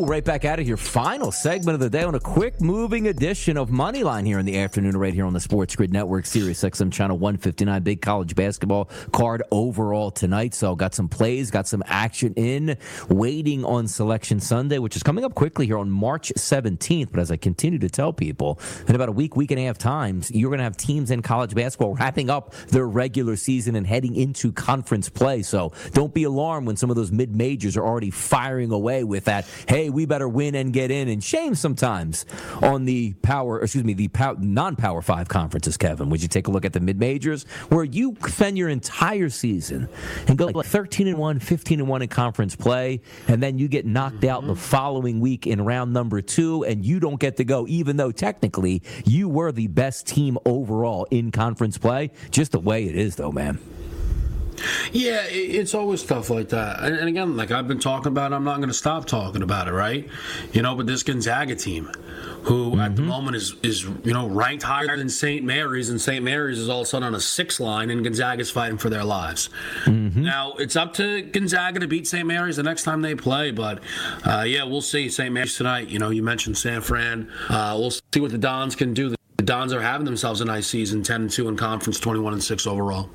[0.00, 0.78] Right back out of here.
[0.78, 4.58] Final segment of the day on a quick moving edition of Moneyline here in the
[4.58, 7.82] afternoon, right here on the Sports Grid Network, Sirius XM Channel 159.
[7.82, 10.54] Big college basketball card overall tonight.
[10.54, 12.78] So, got some plays, got some action in,
[13.10, 17.10] waiting on Selection Sunday, which is coming up quickly here on March 17th.
[17.10, 19.76] But as I continue to tell people, in about a week, week and a half
[19.76, 23.86] times, you're going to have teams in college basketball wrapping up their regular season and
[23.86, 25.42] heading into conference play.
[25.42, 29.26] So, don't be alarmed when some of those mid majors are already firing away with
[29.26, 31.08] that hey, we better win and get in.
[31.08, 32.26] And shame sometimes
[32.62, 35.76] on the power, excuse me, the pow- non-power five conferences.
[35.76, 39.28] Kevin, would you take a look at the mid majors where you spend your entire
[39.28, 39.88] season
[40.28, 43.68] and go like 13 and one, 15 and one in conference play, and then you
[43.68, 44.60] get knocked out the mm-hmm.
[44.60, 48.82] following week in round number two, and you don't get to go, even though technically
[49.04, 52.10] you were the best team overall in conference play.
[52.30, 53.58] Just the way it is, though, man.
[54.92, 56.80] Yeah, it's always stuff like that.
[56.80, 59.68] And and again, like I've been talking about, I'm not going to stop talking about
[59.68, 60.08] it, right?
[60.52, 61.90] You know, but this Gonzaga team,
[62.44, 65.44] who at the moment is is you know ranked higher than St.
[65.44, 66.24] Mary's, and St.
[66.24, 69.04] Mary's is all of a sudden on a six line, and Gonzaga's fighting for their
[69.04, 69.50] lives.
[69.86, 72.26] Now it's up to Gonzaga to beat St.
[72.26, 73.80] Mary's the next time they play, but
[74.24, 75.32] uh, yeah, we'll see St.
[75.32, 75.88] Mary's tonight.
[75.88, 77.30] You know, you mentioned San Fran.
[77.48, 79.14] Uh, we'll see what the Dons can do.
[79.36, 82.42] The Dons are having themselves a nice season, 10 and 2 in conference, 21 and
[82.42, 83.10] 6 overall.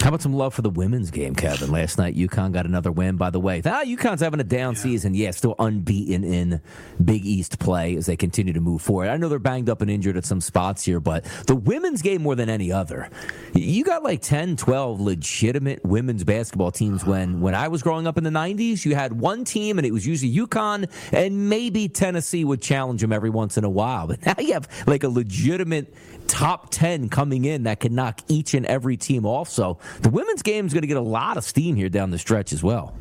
[0.00, 1.70] How about some love for the women's game, Kevin?
[1.70, 3.60] Last night, UConn got another win, by the way.
[3.66, 5.14] Ah, UConn's having a down season.
[5.14, 6.62] Yeah, still unbeaten in
[7.04, 9.08] Big East play as they continue to move forward.
[9.08, 12.22] I know they're banged up and injured at some spots here, but the women's game
[12.22, 13.10] more than any other.
[13.52, 18.16] You got like 10, 12 legitimate women's basketball teams when, when I was growing up
[18.16, 18.86] in the 90s.
[18.86, 23.12] You had one team, and it was usually UConn, and maybe Tennessee would challenge them
[23.12, 24.06] every once in a while.
[24.10, 25.92] But now you have like a legitimate
[26.30, 29.48] top 10 coming in that can knock each and every team off.
[29.48, 32.18] So the women's game is going to get a lot of steam here down the
[32.18, 32.94] stretch as well.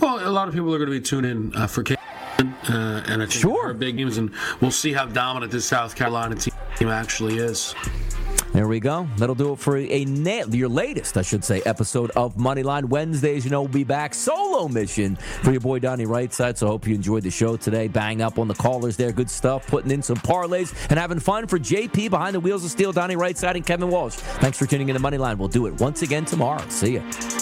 [0.00, 1.98] Well, a lot of people are going to be tuning in uh, for Caitlin,
[2.68, 3.72] uh, and I think sure.
[3.74, 7.74] big games, and we'll see how dominant this South Carolina team actually is.
[8.52, 9.08] There we go.
[9.16, 13.46] That'll do it for a na- your latest, I should say, episode of Moneyline Wednesdays.
[13.46, 16.58] You know, we'll be back solo mission for your boy Donnie Rightside.
[16.58, 17.88] So hope you enjoyed the show today.
[17.88, 19.66] Bang up on the callers there, good stuff.
[19.66, 23.16] Putting in some parlays and having fun for JP behind the wheels of steel, Donnie
[23.16, 24.14] Rightside and Kevin Walsh.
[24.14, 25.38] Thanks for tuning in to Moneyline.
[25.38, 26.62] We'll do it once again tomorrow.
[26.68, 27.41] See ya.